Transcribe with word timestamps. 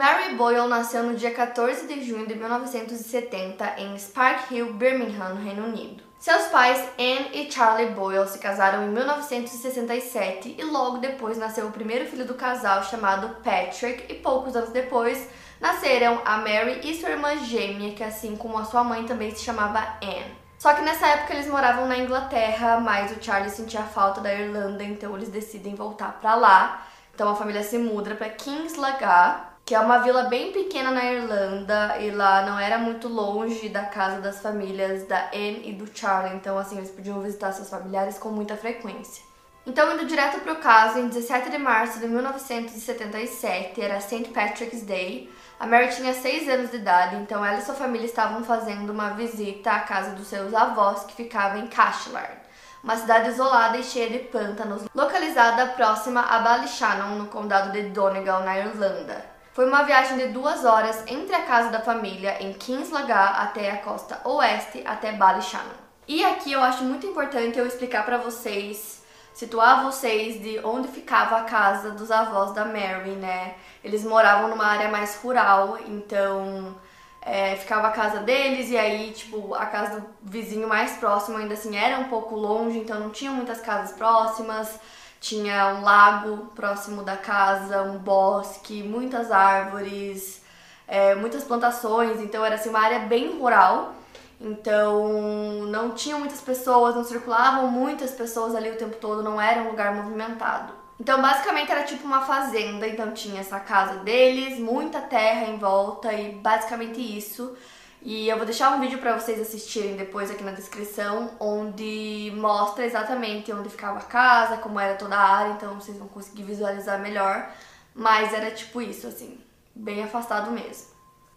Mary 0.00 0.34
Boyle 0.34 0.66
nasceu 0.66 1.02
no 1.02 1.14
dia 1.14 1.30
14 1.30 1.86
de 1.86 2.02
junho 2.02 2.26
de 2.26 2.34
1970 2.34 3.74
em 3.76 3.98
Spark 3.98 4.50
Hill, 4.50 4.72
Birmingham, 4.72 5.34
no 5.34 5.44
Reino 5.44 5.66
Unido. 5.66 6.02
Seus 6.18 6.44
pais, 6.44 6.78
Anne 6.98 7.28
e 7.34 7.52
Charlie 7.52 7.90
Boyle, 7.90 8.26
se 8.26 8.38
casaram 8.38 8.84
em 8.84 8.88
1967 8.88 10.56
e 10.58 10.64
logo 10.64 10.96
depois 10.96 11.36
nasceu 11.36 11.66
o 11.66 11.70
primeiro 11.70 12.06
filho 12.06 12.24
do 12.24 12.32
casal 12.32 12.82
chamado 12.84 13.42
Patrick 13.44 14.10
e 14.10 14.14
poucos 14.14 14.56
anos 14.56 14.70
depois 14.70 15.28
nasceram 15.60 16.22
a 16.24 16.38
Mary 16.38 16.80
e 16.82 16.98
sua 16.98 17.10
irmã 17.10 17.36
gêmea, 17.36 17.92
que 17.92 18.02
assim 18.02 18.36
como 18.36 18.56
a 18.56 18.64
sua 18.64 18.82
mãe 18.82 19.04
também 19.04 19.34
se 19.34 19.44
chamava 19.44 19.86
Anne. 20.02 20.34
Só 20.58 20.72
que 20.72 20.80
nessa 20.80 21.06
época 21.08 21.34
eles 21.34 21.46
moravam 21.46 21.86
na 21.86 21.98
Inglaterra, 21.98 22.80
mas 22.80 23.14
o 23.14 23.22
Charlie 23.22 23.50
sentia 23.50 23.82
falta 23.82 24.22
da 24.22 24.32
Irlanda, 24.32 24.82
então 24.82 25.14
eles 25.14 25.28
decidem 25.28 25.74
voltar 25.74 26.18
para 26.22 26.34
lá. 26.36 26.86
Então 27.14 27.28
a 27.28 27.36
família 27.36 27.62
se 27.62 27.76
muda 27.76 28.14
para 28.14 28.30
Kingslagar, 28.30 29.49
que 29.70 29.74
é 29.76 29.78
uma 29.78 29.98
vila 29.98 30.24
bem 30.24 30.50
pequena 30.50 30.90
na 30.90 31.04
Irlanda 31.04 31.96
e 32.00 32.10
lá 32.10 32.44
não 32.44 32.58
era 32.58 32.76
muito 32.76 33.06
longe 33.06 33.68
da 33.68 33.84
casa 33.84 34.20
das 34.20 34.42
famílias 34.42 35.06
da 35.06 35.26
Anne 35.26 35.62
e 35.64 35.72
do 35.72 35.88
Charlie, 35.96 36.34
então 36.34 36.58
assim 36.58 36.78
eles 36.78 36.90
podiam 36.90 37.20
visitar 37.20 37.52
seus 37.52 37.70
familiares 37.70 38.18
com 38.18 38.30
muita 38.30 38.56
frequência. 38.56 39.22
Então, 39.64 39.94
indo 39.94 40.06
direto 40.06 40.40
para 40.40 40.54
o 40.54 40.56
caso, 40.56 40.98
em 40.98 41.06
17 41.06 41.50
de 41.50 41.58
março 41.58 42.00
de 42.00 42.08
1977, 42.08 43.80
era 43.80 44.00
St. 44.00 44.24
Patrick's 44.34 44.82
Day, 44.82 45.32
a 45.60 45.68
Mary 45.68 45.94
tinha 45.94 46.14
6 46.14 46.48
anos 46.48 46.72
de 46.72 46.78
idade, 46.78 47.14
então 47.14 47.44
ela 47.44 47.58
e 47.58 47.62
sua 47.62 47.76
família 47.76 48.06
estavam 48.06 48.42
fazendo 48.42 48.90
uma 48.90 49.10
visita 49.10 49.70
à 49.70 49.78
casa 49.78 50.16
dos 50.16 50.26
seus 50.26 50.52
avós, 50.52 51.04
que 51.04 51.14
ficava 51.14 51.58
em 51.58 51.68
Cashland, 51.68 52.40
uma 52.82 52.96
cidade 52.96 53.28
isolada 53.28 53.78
e 53.78 53.84
cheia 53.84 54.10
de 54.10 54.18
pântanos, 54.18 54.82
localizada 54.92 55.64
próxima 55.74 56.22
a 56.22 56.40
Ballyshannon, 56.40 57.14
no 57.14 57.26
condado 57.26 57.70
de 57.70 57.82
Donegal, 57.90 58.42
na 58.42 58.58
Irlanda. 58.58 59.29
Foi 59.52 59.66
uma 59.66 59.82
viagem 59.82 60.16
de 60.16 60.28
duas 60.28 60.64
horas 60.64 61.02
entre 61.08 61.34
a 61.34 61.42
casa 61.42 61.70
da 61.70 61.80
família 61.80 62.40
em 62.40 62.52
Kinslagar 62.52 63.42
até 63.42 63.72
a 63.72 63.78
costa 63.78 64.20
oeste, 64.24 64.80
até 64.86 65.10
Ballyshannon. 65.10 65.74
E 66.06 66.24
aqui 66.24 66.52
eu 66.52 66.62
acho 66.62 66.84
muito 66.84 67.04
importante 67.04 67.58
eu 67.58 67.66
explicar 67.66 68.04
para 68.04 68.16
vocês, 68.16 69.02
situar 69.34 69.82
vocês 69.82 70.40
de 70.40 70.60
onde 70.64 70.86
ficava 70.86 71.38
a 71.38 71.44
casa 71.44 71.90
dos 71.90 72.12
avós 72.12 72.52
da 72.52 72.64
Mary, 72.64 73.10
né? 73.16 73.54
Eles 73.82 74.04
moravam 74.04 74.48
numa 74.50 74.66
área 74.66 74.88
mais 74.88 75.16
rural, 75.16 75.78
então 75.84 76.76
é, 77.20 77.56
ficava 77.56 77.88
a 77.88 77.92
casa 77.92 78.20
deles 78.20 78.70
e 78.70 78.78
aí, 78.78 79.10
tipo, 79.10 79.52
a 79.54 79.66
casa 79.66 80.00
do 80.00 80.06
vizinho 80.22 80.68
mais 80.68 80.92
próximo 80.92 81.38
ainda 81.38 81.54
assim 81.54 81.76
era 81.76 81.98
um 81.98 82.04
pouco 82.04 82.36
longe, 82.36 82.78
então 82.78 83.00
não 83.00 83.10
tinham 83.10 83.34
muitas 83.34 83.60
casas 83.60 83.96
próximas 83.96 84.78
tinha 85.20 85.74
um 85.74 85.82
lago 85.82 86.46
próximo 86.54 87.02
da 87.02 87.16
casa, 87.16 87.82
um 87.82 87.98
bosque, 87.98 88.82
muitas 88.82 89.30
árvores, 89.30 90.42
é, 90.88 91.14
muitas 91.14 91.44
plantações, 91.44 92.20
então 92.20 92.44
era 92.44 92.54
assim, 92.54 92.70
uma 92.70 92.80
área 92.80 93.00
bem 93.00 93.38
rural. 93.38 93.94
Então 94.40 95.66
não 95.66 95.90
tinham 95.90 96.18
muitas 96.18 96.40
pessoas, 96.40 96.94
não 96.94 97.04
circulavam 97.04 97.68
muitas 97.70 98.12
pessoas 98.12 98.54
ali 98.54 98.70
o 98.70 98.76
tempo 98.76 98.96
todo, 98.96 99.22
não 99.22 99.38
era 99.38 99.62
um 99.62 99.68
lugar 99.68 99.94
movimentado. 99.94 100.72
Então 100.98 101.20
basicamente 101.20 101.70
era 101.70 101.82
tipo 101.82 102.06
uma 102.06 102.22
fazenda, 102.22 102.88
então 102.88 103.12
tinha 103.12 103.40
essa 103.40 103.60
casa 103.60 103.96
deles, 103.96 104.58
muita 104.58 105.00
terra 105.00 105.46
em 105.46 105.58
volta 105.58 106.12
e 106.12 106.32
basicamente 106.32 107.00
isso. 107.00 107.54
E 108.02 108.28
eu 108.28 108.36
vou 108.36 108.46
deixar 108.46 108.70
um 108.74 108.80
vídeo 108.80 108.98
para 108.98 109.18
vocês 109.18 109.38
assistirem 109.38 109.94
depois 109.94 110.30
aqui 110.30 110.42
na 110.42 110.52
descrição, 110.52 111.32
onde 111.38 112.32
mostra 112.34 112.86
exatamente 112.86 113.52
onde 113.52 113.68
ficava 113.68 113.98
a 113.98 114.02
casa, 114.02 114.56
como 114.56 114.80
era 114.80 114.96
toda 114.96 115.14
a 115.14 115.36
área, 115.36 115.52
então 115.52 115.78
vocês 115.78 115.98
vão 115.98 116.08
conseguir 116.08 116.44
visualizar 116.44 116.98
melhor. 116.98 117.50
Mas 117.94 118.32
era 118.32 118.50
tipo 118.50 118.80
isso, 118.80 119.06
assim, 119.06 119.38
bem 119.74 120.02
afastado 120.02 120.50
mesmo. 120.50 120.88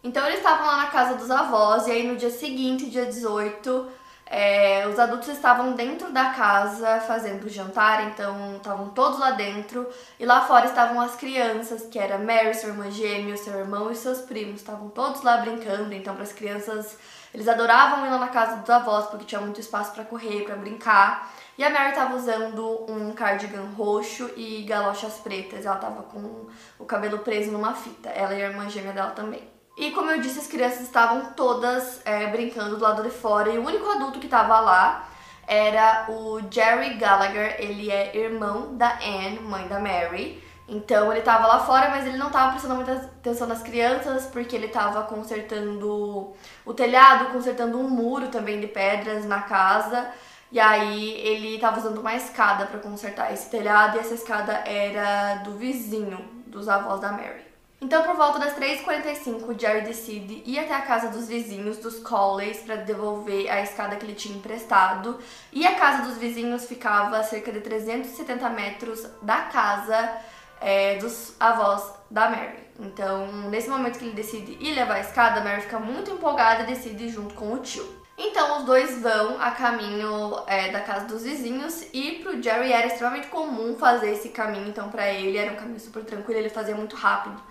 Então 0.02 0.25
eles 0.25 0.38
estavam 0.38 0.66
lá 0.66 0.78
na 0.78 0.88
casa 0.88 1.16
dos 1.16 1.29
avós, 1.29 1.85
e 1.88 1.91
aí 1.91 2.07
no 2.07 2.16
dia 2.16 2.29
seguinte, 2.29 2.90
dia 2.90 3.06
18, 3.06 3.90
é, 4.25 4.88
os 4.88 4.97
adultos 4.97 5.28
estavam 5.28 5.73
dentro 5.73 6.11
da 6.11 6.31
casa 6.31 7.01
fazendo 7.01 7.47
jantar, 7.50 8.07
então 8.07 8.56
estavam 8.57 8.89
todos 8.89 9.19
lá 9.19 9.31
dentro. 9.31 9.88
E 10.19 10.25
lá 10.25 10.41
fora 10.41 10.66
estavam 10.66 11.00
as 11.01 11.16
crianças, 11.16 11.84
que 11.88 12.00
era 12.00 12.17
Mary, 12.17 12.53
sua 12.56 12.69
irmã 12.69 12.89
gêmea, 12.89 13.38
seu 13.38 13.53
irmão 13.59 13.91
e 13.91 13.95
seus 13.95 14.22
primos. 14.22 14.56
Estavam 14.56 14.89
todos 14.89 15.22
lá 15.22 15.38
brincando, 15.38 15.94
então 15.94 16.16
para 16.16 16.23
as 16.23 16.34
crianças, 16.34 16.97
eles 17.34 17.47
adoravam 17.47 18.06
ir 18.06 18.09
lá 18.09 18.17
na 18.17 18.29
casa 18.29 18.57
dos 18.57 18.69
avós, 18.69 19.07
porque 19.07 19.25
tinha 19.25 19.41
muito 19.41 19.59
espaço 19.59 19.94
para 19.94 20.06
correr, 20.06 20.45
para 20.45 20.55
brincar. 20.55 21.31
E 21.57 21.63
a 21.63 21.69
Mary 21.69 21.90
estava 21.90 22.16
usando 22.16 22.85
um 22.90 23.11
cardigan 23.13 23.66
roxo 23.78 24.31
e 24.35 24.63
galochas 24.63 25.16
pretas. 25.19 25.66
Ela 25.66 25.75
estava 25.75 26.01
com 26.03 26.47
o 26.79 26.85
cabelo 26.85 27.19
preso 27.19 27.51
numa 27.51 27.75
fita. 27.75 28.09
Ela 28.09 28.34
e 28.34 28.41
a 28.41 28.50
irmã 28.50 28.67
gêmea 28.69 28.94
dela 28.94 29.11
também. 29.11 29.53
E 29.75 29.91
como 29.91 30.11
eu 30.11 30.22
disse, 30.22 30.39
as 30.39 30.47
crianças 30.47 30.81
estavam 30.81 31.34
todas 31.34 32.00
é, 32.06 32.28
brincando 32.28 32.78
do 32.78 32.84
lado 32.84 33.01
de 33.01 33.09
fora 33.09 33.50
e 33.50 33.57
o 33.57 33.66
único 33.66 33.89
adulto 33.89 34.19
que 34.19 34.28
estava 34.28 34.59
lá 34.59 35.09
era 35.47 36.06
o 36.09 36.39
Jerry 36.50 36.94
Gallagher. 36.95 37.56
Ele 37.59 37.89
é 37.89 38.16
irmão 38.16 38.75
da 38.75 39.00
Anne, 39.00 39.39
mãe 39.39 39.67
da 39.67 39.79
Mary. 39.79 40.41
Então 40.67 41.11
ele 41.11 41.19
estava 41.19 41.47
lá 41.47 41.59
fora, 41.59 41.89
mas 41.89 42.06
ele 42.06 42.17
não 42.17 42.28
estava 42.28 42.51
prestando 42.51 42.75
muita 42.75 42.94
atenção 42.94 43.47
nas 43.47 43.61
crianças 43.61 44.28
porque 44.28 44.56
ele 44.56 44.67
estava 44.67 45.03
consertando 45.03 46.34
o 46.66 46.73
telhado, 46.73 47.31
consertando 47.34 47.78
um 47.78 47.90
muro 47.90 48.29
também 48.29 48.59
de 48.59 48.67
pedras 48.67 49.25
na 49.25 49.41
casa. 49.41 50.09
E 50.51 50.59
aí 50.59 51.13
ele 51.19 51.55
estava 51.55 51.79
usando 51.79 51.97
uma 51.97 52.16
escada 52.16 52.67
para 52.67 52.79
consertar 52.79 53.34
esse 53.34 53.50
telhado 53.50 53.97
e 53.97 54.00
essa 54.00 54.13
escada 54.13 54.53
era 54.66 55.41
do 55.44 55.53
vizinho 55.57 56.19
dos 56.45 56.69
avós 56.69 57.00
da 57.01 57.11
Mary. 57.11 57.53
Então, 57.84 58.02
por 58.04 58.16
volta 58.16 58.40
das 58.40 58.56
3h45, 58.56 59.60
Jerry 59.60 59.82
decide 59.82 60.42
ir 60.46 60.58
até 60.58 60.74
a 60.74 60.84
casa 60.84 61.10
dos 61.10 61.28
vizinhos, 61.28 61.80
dos 61.80 62.00
Colleys, 62.00 62.62
para 62.62 62.78
devolver 62.78 63.52
a 63.52 63.62
escada 63.62 63.98
que 63.98 64.06
ele 64.06 64.16
tinha 64.16 64.38
emprestado. 64.38 65.20
E 65.52 65.68
a 65.68 65.76
casa 65.76 66.04
dos 66.04 66.18
vizinhos 66.18 66.66
ficava 66.66 67.18
a 67.18 67.24
cerca 67.24 67.52
de 67.52 67.60
370 67.60 68.50
metros 68.52 69.06
da 69.22 69.42
casa 69.42 70.18
é, 70.62 70.96
dos 70.96 71.36
avós 71.38 71.94
da 72.10 72.30
Mary. 72.30 72.64
Então, 72.80 73.28
nesse 73.50 73.70
momento 73.70 74.00
que 74.00 74.06
ele 74.06 74.16
decide 74.16 74.58
ir 74.62 74.74
levar 74.74 74.96
a 74.96 75.02
escada, 75.02 75.42
a 75.42 75.44
Mary 75.44 75.64
fica 75.64 75.78
muito 75.78 76.10
empolgada 76.10 76.64
e 76.64 76.68
decide 76.68 77.08
ir 77.08 77.10
junto 77.10 77.34
com 77.34 77.52
o 77.52 77.58
tio. 77.58 78.03
Então 78.18 78.59
os 78.59 78.63
dois 78.66 79.01
vão 79.01 79.41
a 79.41 79.51
caminho 79.51 80.44
é, 80.46 80.72
da 80.72 80.81
casa 80.81 81.06
dos 81.06 81.24
vizinhos 81.24 81.84
e 81.91 82.19
pro 82.22 82.41
Jerry 82.41 82.72
era 82.72 82.88
extremamente 82.88 83.28
comum 83.28 83.75
fazer 83.75 84.12
esse 84.12 84.29
caminho, 84.29 84.68
então 84.68 84.90
para 84.90 85.12
ele 85.12 85.38
era 85.38 85.51
um 85.51 85.56
caminho 85.56 85.79
super 85.79 86.06
tranquilo, 86.06 86.40
ele 86.40 86.50
fazia 86.50 86.75
muito 86.75 86.96
rápido. 86.96 87.41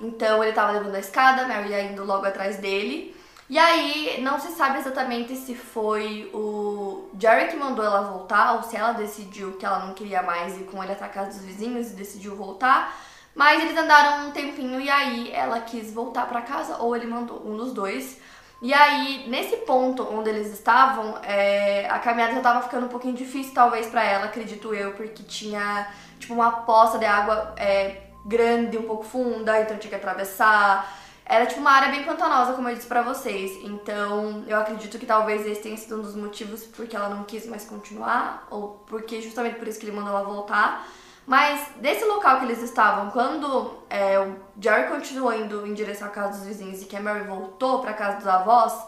Então 0.00 0.42
ele 0.42 0.52
tava 0.52 0.72
levando 0.72 0.94
a 0.94 1.00
escada, 1.00 1.46
Mary 1.46 1.72
indo 1.90 2.04
logo 2.04 2.26
atrás 2.26 2.58
dele. 2.58 3.14
E 3.48 3.58
aí 3.58 4.20
não 4.22 4.40
se 4.40 4.52
sabe 4.52 4.78
exatamente 4.78 5.36
se 5.36 5.54
foi 5.54 6.30
o 6.32 7.10
Jerry 7.20 7.48
que 7.48 7.56
mandou 7.56 7.84
ela 7.84 8.00
voltar 8.00 8.54
ou 8.54 8.62
se 8.62 8.74
ela 8.74 8.92
decidiu 8.92 9.52
que 9.58 9.66
ela 9.66 9.80
não 9.80 9.94
queria 9.94 10.22
mais 10.22 10.56
ir 10.56 10.64
com 10.64 10.82
ele 10.82 10.92
até 10.92 11.04
a 11.04 11.08
casa 11.08 11.30
dos 11.30 11.40
vizinhos 11.40 11.90
e 11.90 11.94
decidiu 11.94 12.34
voltar. 12.36 12.96
Mas 13.34 13.62
eles 13.62 13.76
andaram 13.76 14.28
um 14.28 14.30
tempinho 14.30 14.80
e 14.80 14.88
aí 14.88 15.30
ela 15.32 15.60
quis 15.60 15.92
voltar 15.92 16.26
para 16.26 16.40
casa 16.40 16.78
ou 16.78 16.94
ele 16.96 17.06
mandou, 17.06 17.42
um 17.44 17.56
dos 17.56 17.72
dois. 17.72 18.18
E 18.64 18.72
aí, 18.72 19.28
nesse 19.28 19.58
ponto 19.58 20.02
onde 20.10 20.30
eles 20.30 20.50
estavam, 20.50 21.18
é, 21.22 21.86
a 21.90 21.98
caminhada 21.98 22.32
já 22.32 22.40
tava 22.40 22.62
ficando 22.62 22.86
um 22.86 22.88
pouquinho 22.88 23.12
difícil, 23.14 23.52
talvez, 23.52 23.88
para 23.88 24.02
ela, 24.02 24.24
acredito 24.24 24.72
eu, 24.72 24.92
porque 24.92 25.22
tinha, 25.22 25.86
tipo, 26.18 26.32
uma 26.32 26.50
poça 26.50 26.98
de 26.98 27.04
água 27.04 27.52
é, 27.58 28.04
grande, 28.24 28.78
um 28.78 28.84
pouco 28.84 29.04
funda, 29.04 29.60
então 29.60 29.76
tinha 29.76 29.90
que 29.90 29.96
atravessar. 29.96 30.90
Era 31.26 31.44
tipo 31.44 31.60
uma 31.60 31.72
área 31.72 31.90
bem 31.90 32.04
pantanosa, 32.04 32.54
como 32.54 32.70
eu 32.70 32.74
disse 32.74 32.86
pra 32.86 33.02
vocês. 33.02 33.50
Então, 33.62 34.44
eu 34.46 34.58
acredito 34.58 34.98
que 34.98 35.04
talvez 35.04 35.46
esse 35.46 35.60
tenha 35.60 35.76
sido 35.76 35.98
um 35.98 36.00
dos 36.00 36.16
motivos 36.16 36.64
porque 36.64 36.96
ela 36.96 37.10
não 37.10 37.24
quis 37.24 37.44
mais 37.44 37.66
continuar, 37.66 38.46
ou 38.50 38.82
porque 38.86 39.20
justamente 39.20 39.58
por 39.58 39.68
isso 39.68 39.78
que 39.78 39.84
ele 39.84 39.94
mandou 39.94 40.16
ela 40.16 40.24
voltar. 40.24 40.88
Mas 41.26 41.68
desse 41.76 42.04
local 42.04 42.38
que 42.38 42.44
eles 42.44 42.62
estavam, 42.62 43.10
quando 43.10 43.78
é, 43.88 44.18
o 44.18 44.36
Jerry 44.60 44.88
continuou 44.88 45.32
indo 45.32 45.66
em 45.66 45.72
direção 45.72 46.08
à 46.08 46.10
casa 46.10 46.38
dos 46.38 46.46
vizinhos 46.46 46.82
e 46.82 46.84
que 46.84 46.96
a 46.96 47.00
Mary 47.00 47.24
voltou 47.24 47.80
pra 47.80 47.94
casa 47.94 48.18
dos 48.18 48.26
avós, 48.26 48.86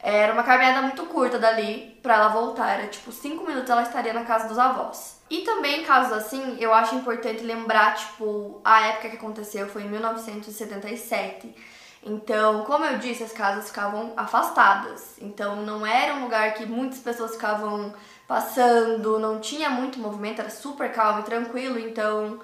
era 0.00 0.32
uma 0.32 0.42
caminhada 0.42 0.82
muito 0.82 1.06
curta 1.06 1.38
dali 1.38 1.98
pra 2.02 2.14
ela 2.14 2.28
voltar. 2.28 2.78
Era 2.78 2.88
tipo 2.88 3.10
5 3.10 3.46
minutos 3.46 3.70
ela 3.70 3.82
estaria 3.82 4.12
na 4.12 4.24
casa 4.24 4.46
dos 4.48 4.58
avós. 4.58 5.18
E 5.30 5.42
também, 5.42 5.84
casos 5.84 6.12
assim, 6.12 6.56
eu 6.58 6.72
acho 6.72 6.94
importante 6.94 7.42
lembrar, 7.42 7.94
tipo, 7.94 8.60
a 8.64 8.86
época 8.86 9.10
que 9.10 9.16
aconteceu 9.16 9.68
foi 9.68 9.82
em 9.82 9.88
1977. 9.88 11.54
Então, 12.02 12.64
como 12.64 12.84
eu 12.84 12.98
disse, 12.98 13.22
as 13.22 13.32
casas 13.32 13.68
ficavam 13.68 14.12
afastadas. 14.16 15.16
Então, 15.20 15.56
não 15.56 15.86
era 15.86 16.14
um 16.14 16.22
lugar 16.22 16.54
que 16.54 16.64
muitas 16.64 16.98
pessoas 17.00 17.32
ficavam 17.32 17.92
passando, 18.26 19.18
não 19.18 19.40
tinha 19.40 19.68
muito 19.70 19.98
movimento, 19.98 20.40
era 20.40 20.50
super 20.50 20.92
calmo 20.92 21.20
e 21.20 21.24
tranquilo. 21.24 21.78
Então, 21.78 22.38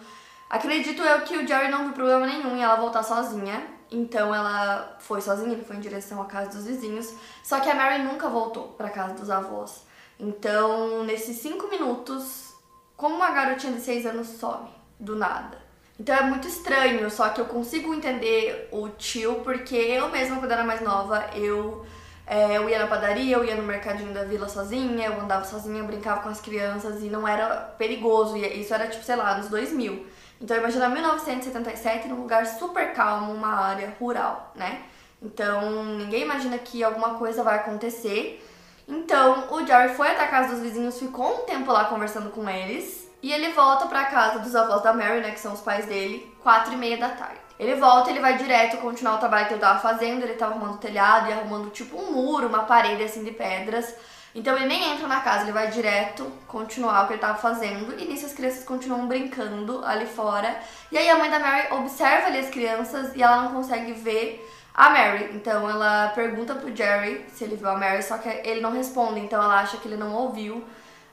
acredito 0.51 1.03
eu 1.03 1.23
que 1.23 1.37
o 1.37 1.47
Jerry 1.47 1.71
não 1.71 1.85
viu 1.85 1.93
problema 1.93 2.27
nenhum 2.27 2.57
em 2.57 2.63
ela 2.63 2.77
voltar 2.77 3.03
sozinha. 3.03 3.65
Então, 3.91 4.35
ela 4.35 4.97
foi 4.99 5.21
sozinha, 5.21 5.57
foi 5.65 5.77
em 5.77 5.81
direção 5.81 6.21
à 6.21 6.25
casa 6.25 6.51
dos 6.51 6.67
vizinhos. 6.67 7.15
Só 7.43 7.61
que 7.61 7.71
a 7.71 7.75
Mary 7.75 8.03
nunca 8.03 8.29
voltou 8.29 8.69
para 8.69 8.91
casa 8.91 9.15
dos 9.15 9.31
avós. 9.31 9.87
Então, 10.19 11.05
nesses 11.05 11.37
cinco 11.39 11.69
minutos, 11.69 12.55
como 12.97 13.17
uma 13.17 13.31
garotinha 13.31 13.73
de 13.73 13.81
seis 13.81 14.07
anos 14.07 14.29
some 14.29 14.69
do 14.99 15.17
nada. 15.17 15.64
Então 15.99 16.15
é 16.15 16.23
muito 16.23 16.49
estranho, 16.49 17.09
só 17.11 17.29
que 17.29 17.41
eu 17.41 17.45
consigo 17.45 17.95
entender 17.95 18.69
o 18.73 18.89
tio, 18.89 19.37
porque 19.45 19.77
eu 19.77 20.09
mesma, 20.11 20.39
quando 20.39 20.51
era 20.51 20.65
mais 20.65 20.81
nova, 20.81 21.25
eu, 21.35 21.87
é, 22.27 22.57
eu 22.57 22.69
ia 22.69 22.81
na 22.81 22.89
padaria, 22.89 23.37
eu 23.37 23.45
ia 23.45 23.55
no 23.55 23.63
mercadinho 23.63 24.13
da 24.13 24.25
vila 24.25 24.49
sozinha, 24.49 25.07
eu 25.07 25.21
andava 25.21 25.45
sozinha, 25.45 25.79
eu 25.79 25.87
brincava 25.87 26.21
com 26.21 26.29
as 26.29 26.41
crianças 26.41 27.03
e 27.03 27.07
não 27.07 27.27
era 27.27 27.57
perigoso. 27.79 28.37
E 28.37 28.61
isso 28.61 28.75
era, 28.75 28.89
tipo, 28.89 29.05
sei 29.05 29.15
lá, 29.15 29.37
nos 29.39 29.49
2000. 29.49 30.05
Então 30.41 30.57
imagina 30.57 30.89
1977 30.89 32.09
num 32.09 32.21
lugar 32.21 32.45
super 32.47 32.93
calmo, 32.93 33.33
uma 33.33 33.55
área 33.55 33.95
rural, 34.01 34.53
né? 34.55 34.83
Então 35.23 35.85
ninguém 35.97 36.23
imagina 36.23 36.59
que 36.59 36.83
alguma 36.83 37.15
coisa 37.15 37.43
vai 37.43 37.57
acontecer. 37.57 38.45
Então 38.87 39.47
o 39.51 39.67
Jerry 39.67 39.95
foi 39.95 40.09
até 40.09 40.25
a 40.25 40.29
casa 40.29 40.53
dos 40.55 40.61
vizinhos, 40.61 40.99
ficou 40.99 41.43
um 41.43 41.47
tempo 41.47 41.73
lá 41.73 41.85
conversando 41.85 42.31
com 42.31 42.49
eles. 42.49 43.04
E 43.25 43.33
ele 43.33 43.53
volta 43.53 43.87
pra 43.87 44.05
casa 44.05 44.41
dos 44.41 44.55
avós 44.55 44.83
da 44.83 44.93
Mary, 44.93 45.23
né, 45.23 45.31
que 45.31 45.41
são 45.41 45.55
os 45.55 45.63
pais 45.63 45.87
dele, 45.87 46.31
quatro 46.43 46.75
e 46.75 46.77
meia 46.77 46.99
da 46.99 47.09
tarde. 47.09 47.41
Ele 47.59 47.75
volta, 47.75 48.11
ele 48.11 48.21
vai 48.21 48.37
direto 48.37 48.77
continuar 48.77 49.15
o 49.15 49.19
trabalho 49.19 49.47
que 49.47 49.55
ele 49.55 49.63
tava 49.63 49.79
fazendo, 49.79 50.23
ele 50.23 50.35
tava 50.35 50.53
arrumando 50.53 50.75
o 50.75 50.77
telhado 50.77 51.31
e 51.31 51.33
arrumando 51.33 51.71
tipo 51.71 51.97
um 51.97 52.13
muro, 52.13 52.49
uma 52.49 52.65
parede 52.65 53.03
assim 53.03 53.25
de 53.25 53.31
pedras. 53.31 53.95
Então 54.35 54.55
ele 54.55 54.67
nem 54.67 54.93
entra 54.93 55.09
na 55.09 55.23
casa, 55.23 55.45
ele 55.45 55.53
vai 55.53 55.69
direto 55.69 56.31
continuar 56.47 57.03
o 57.03 57.07
que 57.07 57.15
ele 57.15 57.21
tava 57.23 57.39
fazendo. 57.39 57.99
E 57.99 58.05
nisso 58.05 58.27
as 58.27 58.35
crianças 58.35 58.63
continuam 58.63 59.09
brincando 59.09 59.83
ali 59.87 60.05
fora. 60.05 60.55
E 60.93 60.99
aí 60.99 61.09
a 61.09 61.17
mãe 61.17 61.31
da 61.31 61.39
Mary 61.39 61.73
observa 61.73 62.27
ali 62.27 62.41
as 62.41 62.51
crianças 62.51 63.17
e 63.17 63.23
ela 63.23 63.45
não 63.45 63.55
consegue 63.55 63.95
ver 63.95 64.47
a 64.75 64.91
Mary. 64.91 65.31
Então 65.33 65.71
ela 65.71 66.09
pergunta 66.09 66.55
pro 66.55 66.77
Jerry 66.77 67.25
se 67.33 67.45
ele 67.45 67.57
viu 67.57 67.71
a 67.71 67.79
Mary, 67.79 68.03
só 68.03 68.19
que 68.19 68.29
ele 68.29 68.61
não 68.61 68.73
responde, 68.73 69.21
então 69.21 69.43
ela 69.43 69.61
acha 69.61 69.79
que 69.79 69.89
ele 69.89 69.97
não 69.97 70.13
ouviu. 70.13 70.63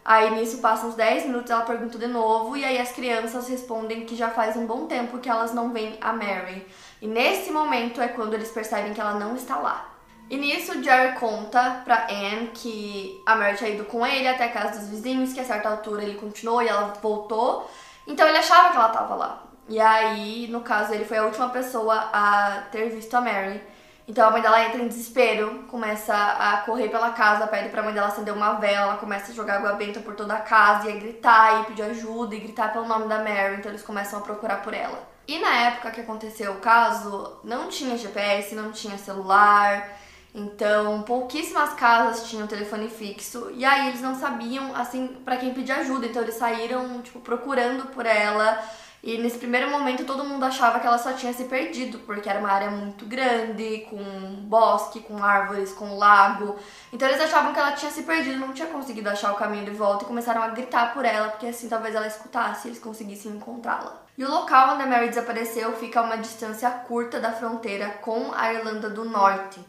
Aí 0.04 0.32
nisso 0.32 0.58
passam 0.58 0.90
uns 0.90 0.96
10 0.96 1.26
minutos, 1.26 1.52
ela 1.52 1.62
pergunta 1.62 1.98
de 1.98 2.08
novo, 2.08 2.58
e 2.58 2.66
aí 2.66 2.80
as 2.80 2.92
crianças 2.92 3.48
respondem 3.48 4.06
que 4.06 4.16
já 4.16 4.30
faz 4.30 4.56
um 4.58 4.66
bom 4.66 4.88
tempo 4.88 5.20
que 5.20 5.30
elas 5.30 5.54
não 5.54 5.72
veem 5.72 5.98
a 6.02 6.12
Mary. 6.12 6.66
E 7.02 7.08
nesse 7.08 7.52
momento 7.52 8.02
é 8.02 8.08
quando 8.08 8.34
eles 8.34 8.50
percebem 8.50 8.94
que 8.94 9.02
ela 9.02 9.14
não 9.14 9.36
está 9.36 9.58
lá. 9.58 9.90
E 10.30 10.38
nisso 10.38 10.82
Jerry 10.82 11.20
conta 11.20 11.82
pra 11.84 12.08
Anne 12.10 12.52
que 12.54 13.22
a 13.26 13.36
Mary 13.36 13.58
tinha 13.58 13.70
ido 13.70 13.84
com 13.86 14.06
ele 14.06 14.28
até 14.28 14.46
a 14.46 14.52
casa 14.52 14.80
dos 14.80 14.90
vizinhos, 14.90 15.34
que 15.34 15.40
a 15.40 15.46
certa 15.46 15.70
altura 15.70 16.04
ele 16.04 16.18
continuou 16.18 16.64
e 16.64 16.68
ela 16.68 16.94
voltou. 17.02 17.70
Então 18.08 18.28
ele 18.28 18.38
achava 18.38 18.70
que 18.70 18.78
ela 18.78 18.88
estava 18.88 19.16
lá. 19.16 19.44
E 19.70 19.80
aí, 19.80 20.48
no 20.50 20.62
caso, 20.62 20.94
ele 20.94 21.06
foi 21.06 21.18
a 21.18 21.26
última 21.26 21.50
pessoa 21.50 22.10
a 22.12 22.64
ter 22.72 22.90
visto 22.90 23.14
a 23.14 23.22
Mary. 23.22 23.62
Então 24.08 24.28
a 24.28 24.32
mãe 24.32 24.42
dela 24.42 24.64
entra 24.64 24.82
em 24.82 24.88
desespero, 24.88 25.64
começa 25.70 26.14
a 26.14 26.58
correr 26.66 26.90
pela 26.90 27.12
casa, 27.12 27.48
pede 27.48 27.70
pra 27.70 27.84
mãe 27.84 27.94
dela 27.94 28.08
acender 28.08 28.34
uma 28.34 28.54
vela, 28.54 28.88
ela 28.88 28.98
começa 28.98 29.32
a 29.32 29.36
jogar 29.36 29.58
água 29.58 29.74
benta 29.74 30.00
por 30.00 30.16
toda 30.16 30.34
a 30.34 30.42
casa 30.42 30.90
e 30.90 30.94
a 30.94 31.00
gritar 31.00 31.62
e 31.62 31.66
pedir 31.66 31.84
ajuda 31.84 32.36
e 32.36 32.40
gritar 32.40 32.74
pelo 32.74 32.88
nome 32.88 33.08
da 33.08 33.20
Mary, 33.20 33.58
então 33.58 33.72
eles 33.72 33.84
começam 33.84 34.20
a 34.20 34.22
procurar 34.22 34.62
por 34.64 34.74
ela. 34.74 35.08
E 35.28 35.40
na 35.40 35.56
época 35.56 35.92
que 35.92 36.02
aconteceu 36.02 36.54
o 36.54 36.60
caso, 36.60 37.40
não 37.44 37.70
tinha 37.70 37.98
GPS, 37.98 38.56
não 38.56 38.72
tinha 38.72 38.98
celular, 38.98 39.88
então 40.34 41.04
pouquíssimas 41.04 41.74
casas 41.74 42.30
tinham 42.30 42.48
telefone 42.48 42.90
fixo. 42.90 43.52
E 43.54 43.64
aí 43.64 43.90
eles 43.90 44.02
não 44.02 44.16
sabiam 44.16 44.76
assim 44.76 45.08
para 45.24 45.38
quem 45.38 45.54
pedir 45.54 45.74
ajuda, 45.74 46.08
então 46.08 46.22
eles 46.22 46.36
saíram 46.36 47.02
tipo 47.02 47.20
procurando 47.20 47.88
por 47.88 48.06
ela 48.06 48.62
e 49.04 49.18
nesse 49.18 49.40
primeiro 49.40 49.70
momento 49.70 50.06
todo 50.06 50.24
mundo 50.24 50.44
achava 50.44 50.80
que 50.80 50.86
ela 50.86 50.98
só 50.98 51.14
tinha 51.14 51.34
se 51.34 51.46
perdido, 51.46 52.00
porque 52.00 52.30
era 52.30 52.40
uma 52.40 52.52
área 52.52 52.70
muito 52.70 53.06
grande, 53.06 53.88
com 53.90 53.98
bosque, 54.44 55.00
com 55.00 55.24
árvores, 55.24 55.74
com 55.74 55.98
lago. 55.98 56.56
Então 56.94 57.08
eles 57.08 57.20
achavam 57.20 57.52
que 57.52 57.60
ela 57.60 57.72
tinha 57.72 57.92
se 57.92 58.04
perdido, 58.04 58.40
não 58.40 58.54
tinha 58.54 58.68
conseguido 58.68 59.10
achar 59.10 59.32
o 59.32 59.36
caminho 59.36 59.66
de 59.66 59.72
volta 59.72 60.04
e 60.04 60.08
começaram 60.08 60.44
a 60.44 60.50
gritar 60.50 60.94
por 60.94 61.04
ela, 61.04 61.30
porque 61.30 61.48
assim 61.48 61.68
talvez 61.68 61.96
ela 61.96 62.06
escutasse 62.06 62.68
e 62.68 62.72
eles 62.72 62.80
conseguissem 62.80 63.32
encontrá-la. 63.32 64.02
E 64.18 64.24
o 64.24 64.30
local 64.30 64.76
onde 64.76 64.84
a 64.84 64.88
Mary 64.88 65.10
desapareceu 65.10 65.74
fica 65.74 66.00
a 66.00 66.04
uma 66.04 66.18
distância 66.18 66.70
curta 66.70 67.20
da 67.20 67.32
fronteira 67.32 67.90
com 68.02 68.32
a 68.36 68.54
Irlanda 68.54 68.88
do 68.88 69.04
Norte. 69.04 69.60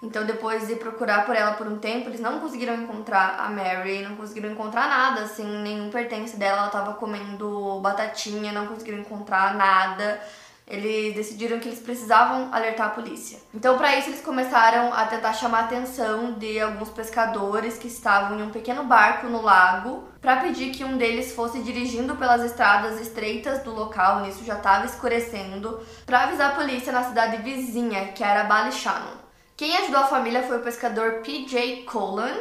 Então, 0.00 0.24
depois 0.24 0.68
de 0.68 0.76
procurar 0.76 1.26
por 1.26 1.34
ela 1.34 1.54
por 1.54 1.66
um 1.66 1.78
tempo, 1.78 2.08
eles 2.08 2.20
não 2.20 2.38
conseguiram 2.38 2.74
encontrar 2.74 3.36
a 3.40 3.48
Mary, 3.48 4.02
não 4.02 4.14
conseguiram 4.14 4.50
encontrar 4.50 4.88
nada, 4.88 5.22
assim, 5.22 5.44
nenhum 5.62 5.90
pertence 5.90 6.36
dela. 6.36 6.58
Ela 6.58 6.70
tava 6.70 6.94
comendo 6.94 7.80
batatinha, 7.80 8.52
não 8.52 8.68
conseguiram 8.68 8.98
encontrar 8.98 9.54
nada. 9.54 10.20
Eles 10.68 11.16
decidiram 11.16 11.58
que 11.58 11.66
eles 11.66 11.80
precisavam 11.80 12.50
alertar 12.52 12.88
a 12.88 12.90
polícia. 12.90 13.40
Então, 13.54 13.76
para 13.78 13.96
isso, 13.96 14.10
eles 14.10 14.20
começaram 14.20 14.92
a 14.92 15.06
tentar 15.06 15.32
chamar 15.32 15.60
a 15.60 15.64
atenção 15.64 16.34
de 16.34 16.60
alguns 16.60 16.90
pescadores 16.90 17.78
que 17.78 17.88
estavam 17.88 18.38
em 18.38 18.42
um 18.42 18.50
pequeno 18.50 18.84
barco 18.84 19.26
no 19.26 19.40
lago, 19.40 20.04
para 20.20 20.36
pedir 20.36 20.70
que 20.70 20.84
um 20.84 20.98
deles 20.98 21.34
fosse 21.34 21.60
dirigindo 21.60 22.16
pelas 22.16 22.44
estradas 22.44 23.00
estreitas 23.00 23.62
do 23.62 23.74
local, 23.74 24.20
nisso 24.20 24.44
já 24.44 24.56
estava 24.56 24.84
escurecendo, 24.84 25.80
para 26.04 26.24
avisar 26.24 26.50
a 26.50 26.54
polícia 26.54 26.92
na 26.92 27.02
cidade 27.02 27.38
vizinha, 27.38 28.12
que 28.12 28.22
era 28.22 28.44
Ballyshannon. 28.44 29.27
Quem 29.58 29.76
ajudou 29.76 30.02
a 30.02 30.06
família 30.06 30.44
foi 30.44 30.58
o 30.58 30.62
pescador 30.62 31.14
P.J. 31.14 31.82
Cullen. 31.82 32.32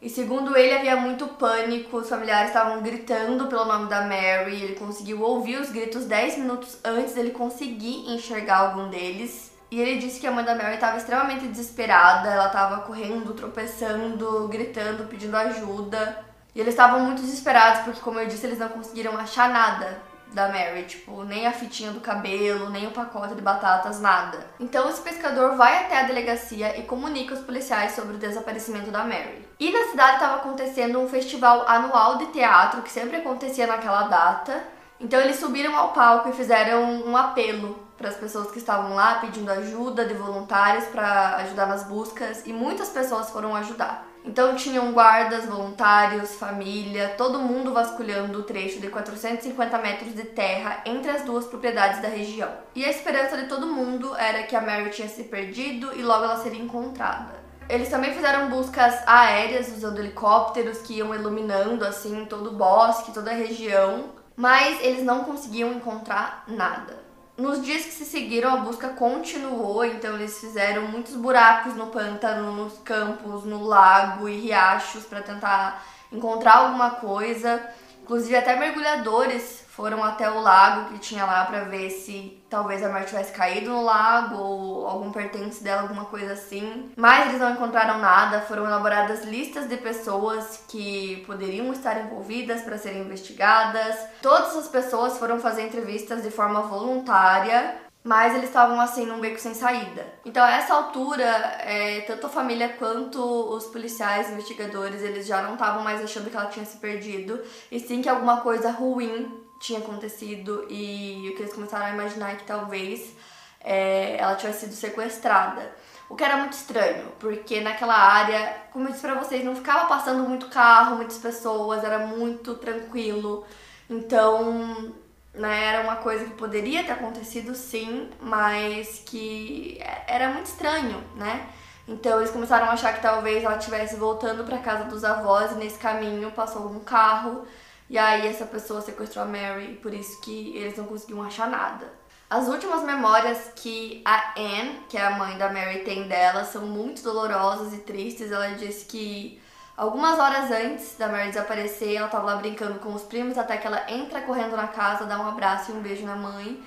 E 0.00 0.08
segundo 0.08 0.56
ele, 0.56 0.72
havia 0.72 0.96
muito 0.96 1.26
pânico, 1.28 1.98
os 1.98 2.08
familiares 2.08 2.48
estavam 2.48 2.80
gritando 2.80 3.46
pelo 3.46 3.66
nome 3.66 3.90
da 3.90 4.00
Mary. 4.00 4.54
Ele 4.54 4.74
conseguiu 4.76 5.20
ouvir 5.20 5.60
os 5.60 5.68
gritos 5.68 6.06
10 6.06 6.38
minutos 6.38 6.78
antes 6.82 7.12
dele 7.12 7.32
conseguir 7.32 8.10
enxergar 8.10 8.56
algum 8.56 8.88
deles. 8.88 9.52
E 9.70 9.78
ele 9.78 9.98
disse 9.98 10.18
que 10.18 10.26
a 10.26 10.32
mãe 10.32 10.46
da 10.46 10.54
Mary 10.54 10.76
estava 10.76 10.96
extremamente 10.96 11.46
desesperada, 11.46 12.30
ela 12.30 12.46
estava 12.46 12.80
correndo, 12.84 13.34
tropeçando, 13.34 14.48
gritando, 14.48 15.06
pedindo 15.08 15.36
ajuda. 15.36 16.24
E 16.54 16.60
eles 16.60 16.72
estavam 16.72 17.00
muito 17.00 17.20
desesperados 17.20 17.82
porque, 17.82 18.00
como 18.00 18.18
eu 18.18 18.26
disse, 18.26 18.46
eles 18.46 18.58
não 18.58 18.70
conseguiram 18.70 19.14
achar 19.18 19.50
nada 19.50 20.10
da 20.32 20.48
Mary, 20.48 20.84
tipo, 20.84 21.22
nem 21.24 21.46
a 21.46 21.52
fitinha 21.52 21.90
do 21.90 22.00
cabelo, 22.00 22.70
nem 22.70 22.86
o 22.86 22.90
pacote 22.90 23.34
de 23.34 23.42
batatas, 23.42 24.00
nada. 24.00 24.38
Então 24.58 24.88
esse 24.88 25.00
pescador 25.00 25.56
vai 25.56 25.84
até 25.84 26.00
a 26.00 26.04
delegacia 26.04 26.78
e 26.78 26.82
comunica 26.82 27.34
aos 27.34 27.44
policiais 27.44 27.92
sobre 27.92 28.16
o 28.16 28.18
desaparecimento 28.18 28.90
da 28.90 29.04
Mary. 29.04 29.46
E 29.58 29.70
na 29.70 29.90
cidade 29.90 30.14
estava 30.14 30.36
acontecendo 30.36 30.98
um 31.00 31.08
festival 31.08 31.68
anual 31.68 32.18
de 32.18 32.26
teatro 32.26 32.82
que 32.82 32.90
sempre 32.90 33.18
acontecia 33.18 33.66
naquela 33.66 34.08
data. 34.08 34.62
Então 34.98 35.20
eles 35.20 35.36
subiram 35.36 35.76
ao 35.76 35.92
palco 35.92 36.28
e 36.28 36.32
fizeram 36.32 36.82
um 37.06 37.16
apelo 37.16 37.78
para 37.96 38.08
as 38.08 38.16
pessoas 38.16 38.50
que 38.50 38.58
estavam 38.58 38.94
lá 38.94 39.16
pedindo 39.16 39.50
ajuda 39.50 40.04
de 40.04 40.14
voluntários 40.14 40.84
para 40.86 41.36
ajudar 41.36 41.66
nas 41.66 41.84
buscas 41.84 42.44
e 42.46 42.52
muitas 42.52 42.88
pessoas 42.88 43.30
foram 43.30 43.54
ajudar. 43.54 44.11
Então 44.24 44.54
tinham 44.54 44.92
guardas, 44.92 45.46
voluntários, 45.46 46.34
família, 46.36 47.14
todo 47.18 47.40
mundo 47.40 47.72
vasculhando 47.72 48.38
o 48.38 48.42
trecho 48.44 48.80
de 48.80 48.88
450 48.88 49.78
metros 49.78 50.14
de 50.14 50.22
terra 50.24 50.80
entre 50.86 51.10
as 51.10 51.22
duas 51.22 51.44
propriedades 51.46 52.00
da 52.00 52.08
região. 52.08 52.50
E 52.74 52.84
a 52.84 52.90
esperança 52.90 53.36
de 53.36 53.48
todo 53.48 53.66
mundo 53.66 54.14
era 54.16 54.44
que 54.44 54.54
a 54.54 54.60
Mary 54.60 54.90
tinha 54.90 55.08
se 55.08 55.24
perdido 55.24 55.92
e 55.96 56.02
logo 56.02 56.24
ela 56.24 56.36
seria 56.36 56.62
encontrada. 56.62 57.42
Eles 57.68 57.88
também 57.88 58.12
fizeram 58.12 58.48
buscas 58.48 58.94
aéreas 59.06 59.68
usando 59.68 59.98
helicópteros 59.98 60.78
que 60.78 60.94
iam 60.94 61.14
iluminando 61.14 61.84
assim 61.84 62.24
todo 62.24 62.50
o 62.50 62.56
bosque, 62.56 63.12
toda 63.12 63.30
a 63.30 63.34
região, 63.34 64.10
mas 64.36 64.80
eles 64.82 65.02
não 65.02 65.24
conseguiam 65.24 65.72
encontrar 65.72 66.44
nada. 66.46 67.11
Nos 67.36 67.64
dias 67.64 67.84
que 67.84 67.92
se 67.92 68.04
seguiram, 68.04 68.52
a 68.52 68.56
busca 68.58 68.90
continuou, 68.90 69.84
então 69.84 70.14
eles 70.14 70.38
fizeram 70.38 70.82
muitos 70.88 71.16
buracos 71.16 71.74
no 71.74 71.86
pântano, 71.86 72.52
nos 72.52 72.78
campos, 72.80 73.44
no 73.44 73.64
lago 73.64 74.28
e 74.28 74.38
riachos 74.38 75.04
para 75.04 75.22
tentar 75.22 75.82
encontrar 76.12 76.56
alguma 76.56 76.90
coisa. 76.90 77.66
Inclusive, 78.02 78.36
até 78.36 78.56
mergulhadores 78.56 79.64
foram 79.68 80.04
até 80.04 80.28
o 80.30 80.40
lago 80.40 80.90
que 80.90 80.98
tinha 80.98 81.24
lá 81.24 81.44
para 81.46 81.64
ver 81.64 81.88
se 81.88 82.42
talvez 82.50 82.82
a 82.82 82.88
Mar 82.88 83.06
tivesse 83.06 83.32
caído 83.32 83.70
no 83.70 83.82
lago 83.82 84.36
ou 84.36 84.86
algum 84.86 85.10
pertence 85.10 85.64
dela, 85.64 85.82
alguma 85.82 86.04
coisa 86.04 86.34
assim. 86.34 86.92
Mas 86.96 87.28
eles 87.28 87.40
não 87.40 87.52
encontraram 87.52 87.98
nada, 87.98 88.42
foram 88.42 88.66
elaboradas 88.66 89.24
listas 89.24 89.68
de 89.68 89.76
pessoas 89.76 90.64
que 90.68 91.22
poderiam 91.26 91.72
estar 91.72 91.98
envolvidas 92.00 92.60
para 92.62 92.76
serem 92.76 93.02
investigadas. 93.02 93.96
Todas 94.20 94.56
as 94.56 94.68
pessoas 94.68 95.16
foram 95.16 95.40
fazer 95.40 95.62
entrevistas 95.62 96.22
de 96.22 96.30
forma 96.30 96.60
voluntária 96.62 97.80
mas 98.04 98.34
eles 98.34 98.48
estavam 98.48 98.80
assim 98.80 99.06
num 99.06 99.20
beco 99.20 99.38
sem 99.38 99.54
saída. 99.54 100.04
Então, 100.24 100.42
a 100.44 100.52
essa 100.52 100.74
altura, 100.74 101.24
é, 101.24 102.00
tanto 102.00 102.26
a 102.26 102.30
família 102.30 102.70
quanto 102.70 103.20
os 103.20 103.66
policiais, 103.66 104.30
investigadores, 104.30 105.02
eles 105.02 105.26
já 105.26 105.40
não 105.42 105.52
estavam 105.52 105.84
mais 105.84 106.02
achando 106.02 106.28
que 106.28 106.36
ela 106.36 106.46
tinha 106.46 106.64
se 106.64 106.78
perdido, 106.78 107.40
e 107.70 107.78
sim 107.78 108.02
que 108.02 108.08
alguma 108.08 108.40
coisa 108.40 108.70
ruim 108.70 109.40
tinha 109.60 109.78
acontecido 109.78 110.66
e 110.68 111.30
o 111.30 111.36
que 111.36 111.42
eles 111.42 111.54
começaram 111.54 111.86
a 111.86 111.90
imaginar 111.90 112.32
é 112.32 112.34
que 112.34 112.44
talvez 112.44 113.14
é, 113.60 114.16
ela 114.18 114.34
tivesse 114.34 114.60
sido 114.60 114.74
sequestrada. 114.74 115.70
O 116.10 116.16
que 116.16 116.24
era 116.24 116.36
muito 116.36 116.52
estranho, 116.54 117.06
porque 117.20 117.60
naquela 117.60 117.94
área, 117.94 118.54
como 118.72 118.86
eu 118.86 118.90
disse 118.90 119.00
pra 119.00 119.14
vocês, 119.14 119.44
não 119.44 119.54
ficava 119.54 119.86
passando 119.86 120.28
muito 120.28 120.48
carro, 120.48 120.96
muitas 120.96 121.16
pessoas, 121.18 121.84
era 121.84 122.00
muito 122.00 122.54
tranquilo. 122.56 123.46
Então, 123.88 124.92
né, 125.34 125.64
era 125.64 125.82
uma 125.82 125.96
coisa 125.96 126.24
que 126.24 126.32
poderia 126.32 126.84
ter 126.84 126.92
acontecido 126.92 127.54
sim, 127.54 128.10
mas 128.20 129.02
que 129.06 129.80
era 130.06 130.28
muito 130.28 130.46
estranho, 130.46 131.02
né? 131.16 131.48
Então 131.88 132.18
eles 132.18 132.30
começaram 132.30 132.66
a 132.66 132.72
achar 132.72 132.94
que 132.94 133.02
talvez 133.02 133.42
ela 133.42 133.56
estivesse 133.56 133.96
voltando 133.96 134.44
para 134.44 134.58
casa 134.58 134.84
dos 134.84 135.02
avós 135.04 135.52
e 135.52 135.54
nesse 135.56 135.78
caminho 135.78 136.30
passou 136.30 136.66
um 136.70 136.80
carro 136.80 137.46
e 137.90 137.98
aí 137.98 138.26
essa 138.26 138.46
pessoa 138.46 138.80
sequestrou 138.80 139.24
a 139.24 139.28
Mary, 139.28 139.78
por 139.82 139.92
isso 139.92 140.20
que 140.20 140.56
eles 140.56 140.76
não 140.78 140.86
conseguiam 140.86 141.22
achar 141.22 141.48
nada. 141.48 141.92
As 142.30 142.48
últimas 142.48 142.82
memórias 142.82 143.50
que 143.54 144.00
a 144.06 144.32
Anne, 144.38 144.80
que 144.88 144.96
é 144.96 145.04
a 145.04 145.10
mãe 145.10 145.36
da 145.36 145.52
Mary, 145.52 145.80
tem 145.80 146.08
dela 146.08 146.44
são 146.44 146.62
muito 146.62 147.02
dolorosas 147.02 147.74
e 147.74 147.78
tristes. 147.78 148.32
Ela 148.32 148.54
disse 148.54 148.86
que 148.86 149.38
algumas 149.76 150.18
horas 150.18 150.50
antes 150.50 150.96
da 150.96 151.08
Mary 151.08 151.28
desaparecer, 151.28 151.96
ela 151.96 152.06
estava 152.06 152.26
lá 152.26 152.36
brincando 152.36 152.78
com 152.78 152.92
os 152.94 153.02
primos 153.02 153.38
até 153.38 153.56
que 153.56 153.66
ela 153.66 153.90
entra 153.90 154.20
correndo 154.22 154.56
na 154.56 154.68
casa, 154.68 155.04
dá 155.04 155.18
um 155.18 155.28
abraço 155.28 155.72
e 155.72 155.74
um 155.74 155.80
beijo 155.80 156.04
na 156.04 156.16
mãe 156.16 156.62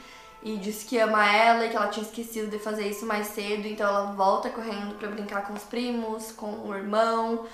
e 0.45 0.57
disse 0.57 0.85
que 0.85 0.99
ama 0.99 1.25
ela 1.25 1.65
e 1.65 1.69
que 1.69 1.75
ela 1.75 1.87
tinha 1.87 2.05
esquecido 2.05 2.51
de 2.51 2.59
fazer 2.59 2.87
isso 2.87 3.05
mais 3.05 3.27
cedo, 3.27 3.67
então 3.67 3.87
ela 3.87 4.11
volta 4.11 4.47
correndo 4.49 4.93
para 4.95 5.09
brincar 5.09 5.41
com 5.47 5.53
os 5.53 5.63
primos, 5.63 6.31
com 6.31 6.67
o 6.67 6.75
irmão. 6.75 7.47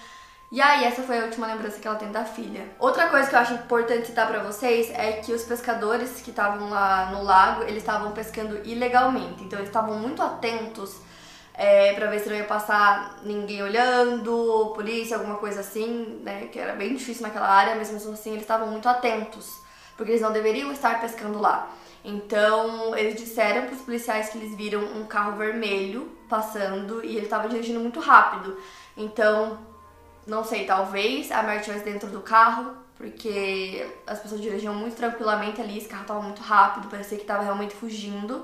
E 0.51 0.59
aí, 0.61 0.83
essa 0.83 1.01
foi 1.01 1.17
a 1.17 1.23
última 1.23 1.47
lembrança 1.47 1.79
que 1.79 1.87
ela 1.87 1.95
tem 1.95 2.11
da 2.11 2.25
filha. 2.25 2.67
Outra 2.77 3.07
coisa 3.07 3.29
que 3.29 3.33
eu 3.33 3.39
acho 3.39 3.53
importante 3.53 4.07
citar 4.07 4.27
para 4.27 4.43
vocês 4.43 4.89
é 4.89 5.13
que 5.13 5.31
os 5.31 5.43
pescadores 5.43 6.21
que 6.21 6.31
estavam 6.31 6.69
lá 6.69 7.11
no 7.13 7.23
lago, 7.23 7.63
eles 7.63 7.77
estavam 7.77 8.11
pescando 8.11 8.59
ilegalmente. 8.65 9.41
Então, 9.41 9.57
eles 9.57 9.69
estavam 9.69 9.97
muito 9.97 10.21
atentos 10.21 10.97
é, 11.61 11.93
para 11.93 12.07
ver 12.07 12.19
se 12.19 12.27
não 12.27 12.35
ia 12.35 12.43
passar 12.43 13.19
ninguém 13.23 13.61
olhando, 13.61 14.71
polícia, 14.73 15.15
alguma 15.15 15.35
coisa 15.35 15.59
assim, 15.59 16.19
né? 16.23 16.47
Que 16.51 16.57
era 16.57 16.73
bem 16.73 16.95
difícil 16.95 17.21
naquela 17.21 17.47
área, 17.47 17.75
mas 17.75 17.91
mesmo 17.91 18.13
assim 18.13 18.31
eles 18.31 18.41
estavam 18.41 18.65
muito 18.65 18.89
atentos, 18.89 19.61
porque 19.95 20.13
eles 20.13 20.23
não 20.23 20.31
deveriam 20.31 20.71
estar 20.71 20.99
pescando 20.99 21.39
lá. 21.39 21.69
Então, 22.03 22.97
eles 22.97 23.13
disseram 23.13 23.67
para 23.67 23.75
os 23.75 23.81
policiais 23.81 24.29
que 24.29 24.39
eles 24.39 24.55
viram 24.55 24.81
um 24.81 25.05
carro 25.05 25.37
vermelho 25.37 26.11
passando 26.27 27.05
e 27.05 27.15
ele 27.15 27.25
estava 27.25 27.47
dirigindo 27.47 27.79
muito 27.79 27.99
rápido. 27.99 28.57
Então, 28.97 29.59
não 30.25 30.43
sei, 30.43 30.65
talvez 30.65 31.31
a 31.31 31.43
Mary 31.43 31.59
estivesse 31.59 31.85
dentro 31.85 32.09
do 32.09 32.21
carro, 32.21 32.73
porque 32.97 33.87
as 34.07 34.17
pessoas 34.17 34.41
dirigiam 34.41 34.73
muito 34.73 34.95
tranquilamente 34.95 35.61
ali, 35.61 35.77
esse 35.77 35.87
carro 35.87 36.01
estava 36.01 36.21
muito 36.23 36.41
rápido, 36.41 36.89
parecia 36.89 37.17
que 37.17 37.23
estava 37.23 37.43
realmente 37.43 37.75
fugindo. 37.75 38.43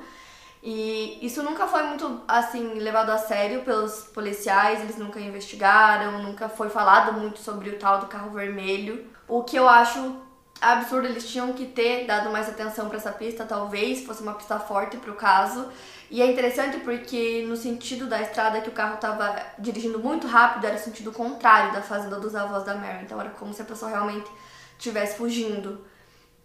E 0.61 1.19
isso 1.25 1.43
nunca 1.43 1.67
foi 1.67 1.83
muito 1.83 2.21
assim 2.27 2.73
levado 2.79 3.11
a 3.11 3.17
sério 3.17 3.63
pelos 3.63 4.03
policiais, 4.13 4.81
eles 4.81 4.97
nunca 4.97 5.19
investigaram, 5.19 6.23
nunca 6.23 6.49
foi 6.49 6.69
falado 6.69 7.13
muito 7.13 7.39
sobre 7.39 7.69
o 7.69 7.79
tal 7.79 7.99
do 7.99 8.07
carro 8.07 8.31
vermelho. 8.31 9.05
O 9.27 9.43
que 9.43 9.55
eu 9.55 9.67
acho 9.69 10.17
absurdo, 10.59 11.07
eles 11.07 11.29
tinham 11.29 11.53
que 11.53 11.65
ter 11.65 12.05
dado 12.05 12.29
mais 12.31 12.49
atenção 12.49 12.87
para 12.87 12.97
essa 12.97 13.11
pista, 13.11 13.45
talvez 13.45 14.03
fosse 14.05 14.21
uma 14.23 14.33
pista 14.33 14.59
forte 14.59 14.97
para 14.97 15.11
o 15.11 15.15
caso. 15.15 15.69
E 16.09 16.21
é 16.21 16.31
interessante 16.31 16.77
porque 16.79 17.45
no 17.47 17.55
sentido 17.55 18.07
da 18.07 18.21
estrada 18.21 18.61
que 18.61 18.69
o 18.69 18.73
carro 18.73 18.95
estava 18.95 19.35
dirigindo 19.59 19.99
muito 19.99 20.25
rápido, 20.25 20.65
era 20.65 20.75
o 20.75 20.79
sentido 20.79 21.11
contrário 21.11 21.73
da 21.73 21.81
fazenda 21.81 22.19
dos 22.19 22.35
avós 22.35 22.63
da 22.63 22.75
Mary. 22.75 23.03
Então 23.03 23.19
era 23.19 23.29
como 23.31 23.53
se 23.53 23.61
a 23.61 23.65
pessoa 23.65 23.91
realmente 23.91 24.29
estivesse 24.77 25.17
fugindo. 25.17 25.85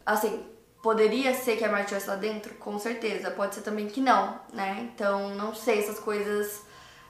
Assim, 0.04 0.44
poderia 0.82 1.32
ser 1.32 1.56
que 1.56 1.64
a 1.64 1.68
Mary 1.68 1.82
estivesse 1.82 2.08
lá 2.08 2.16
dentro? 2.16 2.54
Com 2.54 2.78
certeza. 2.78 3.30
Pode 3.30 3.54
ser 3.54 3.62
também 3.62 3.86
que 3.86 4.00
não, 4.00 4.38
né? 4.52 4.90
Então 4.92 5.34
não 5.36 5.54
sei 5.54 5.78
essas 5.78 5.98
coisas. 6.00 6.62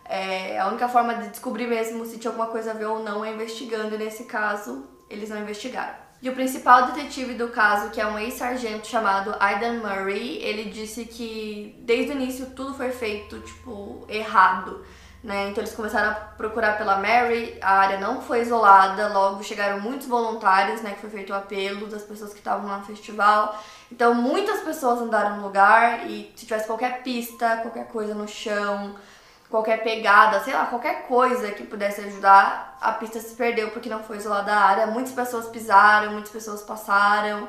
É, 0.05 0.59
a 0.59 0.69
única 0.69 0.89
forma 0.89 1.15
de 1.15 1.29
descobrir 1.29 1.67
mesmo 1.67 2.05
se 2.05 2.19
tinha 2.19 2.31
alguma 2.31 2.49
coisa 2.49 2.73
a 2.73 2.75
ver 2.75 2.85
ou 2.85 3.03
não 3.03 3.25
é 3.25 3.33
investigando. 3.33 3.95
E 3.95 3.99
nesse 3.99 4.25
caso, 4.25 4.87
eles 5.09 5.31
não 5.31 5.41
investigaram. 5.41 6.03
E 6.21 6.31
o 6.31 6.35
principal 6.35 6.87
detetive 6.87 7.35
do 7.35 7.49
caso, 7.49 7.91
que 7.91 8.01
é 8.01 8.07
um 8.07 8.17
ex-sargento 8.17 8.87
chamado 8.87 9.35
Aidan 9.41 9.79
Murray, 9.79 10.37
ele 10.37 10.71
disse 10.71 11.05
que 11.05 11.75
desde 11.81 12.13
o 12.13 12.15
início 12.15 12.47
tudo 12.55 12.75
foi 12.75 12.93
feito, 12.93 13.41
tipo, 13.41 14.07
errado. 14.09 14.85
Né? 15.23 15.51
Então 15.51 15.63
eles 15.63 15.75
começaram 15.75 16.11
a 16.11 16.15
procurar 16.15 16.77
pela 16.77 16.97
Mary, 16.97 17.57
a 17.63 17.79
área 17.79 18.01
não 18.01 18.21
foi 18.21 18.41
isolada, 18.41 19.07
logo 19.07 19.45
chegaram 19.45 19.81
muitos 19.81 20.09
voluntários, 20.09 20.83
né, 20.83 20.95
que 20.95 21.01
foi 21.01 21.11
feito 21.11 21.33
o 21.33 21.37
apelo 21.37 21.87
das 21.87 22.03
pessoas 22.03 22.33
que 22.33 22.41
estavam 22.41 22.67
lá 22.67 22.79
no 22.79 22.85
festival. 22.85 23.57
Então 23.91 24.15
muitas 24.15 24.61
pessoas 24.63 25.01
andaram 25.01 25.37
no 25.37 25.45
lugar 25.45 26.11
e 26.11 26.33
se 26.35 26.45
tivesse 26.45 26.67
qualquer 26.67 27.05
pista, 27.05 27.59
qualquer 27.59 27.87
coisa 27.87 28.15
no 28.17 28.27
chão, 28.27 28.97
qualquer 29.49 29.85
pegada, 29.85 30.41
sei 30.41 30.55
lá, 30.55 30.67
qualquer 30.67 31.07
coisa 31.07 31.53
que 31.53 31.63
pudesse 31.63 32.01
ajudar, 32.01 32.77
a 32.81 32.91
pista 32.93 33.21
se 33.21 33.37
perdeu 33.37 33.71
porque 33.71 33.89
não 33.89 34.03
foi 34.03 34.17
isolada 34.17 34.53
a 34.53 34.65
área. 34.65 34.87
Muitas 34.89 35.13
pessoas 35.13 35.47
pisaram, 35.47 36.11
muitas 36.13 36.33
pessoas 36.33 36.63
passaram. 36.63 37.47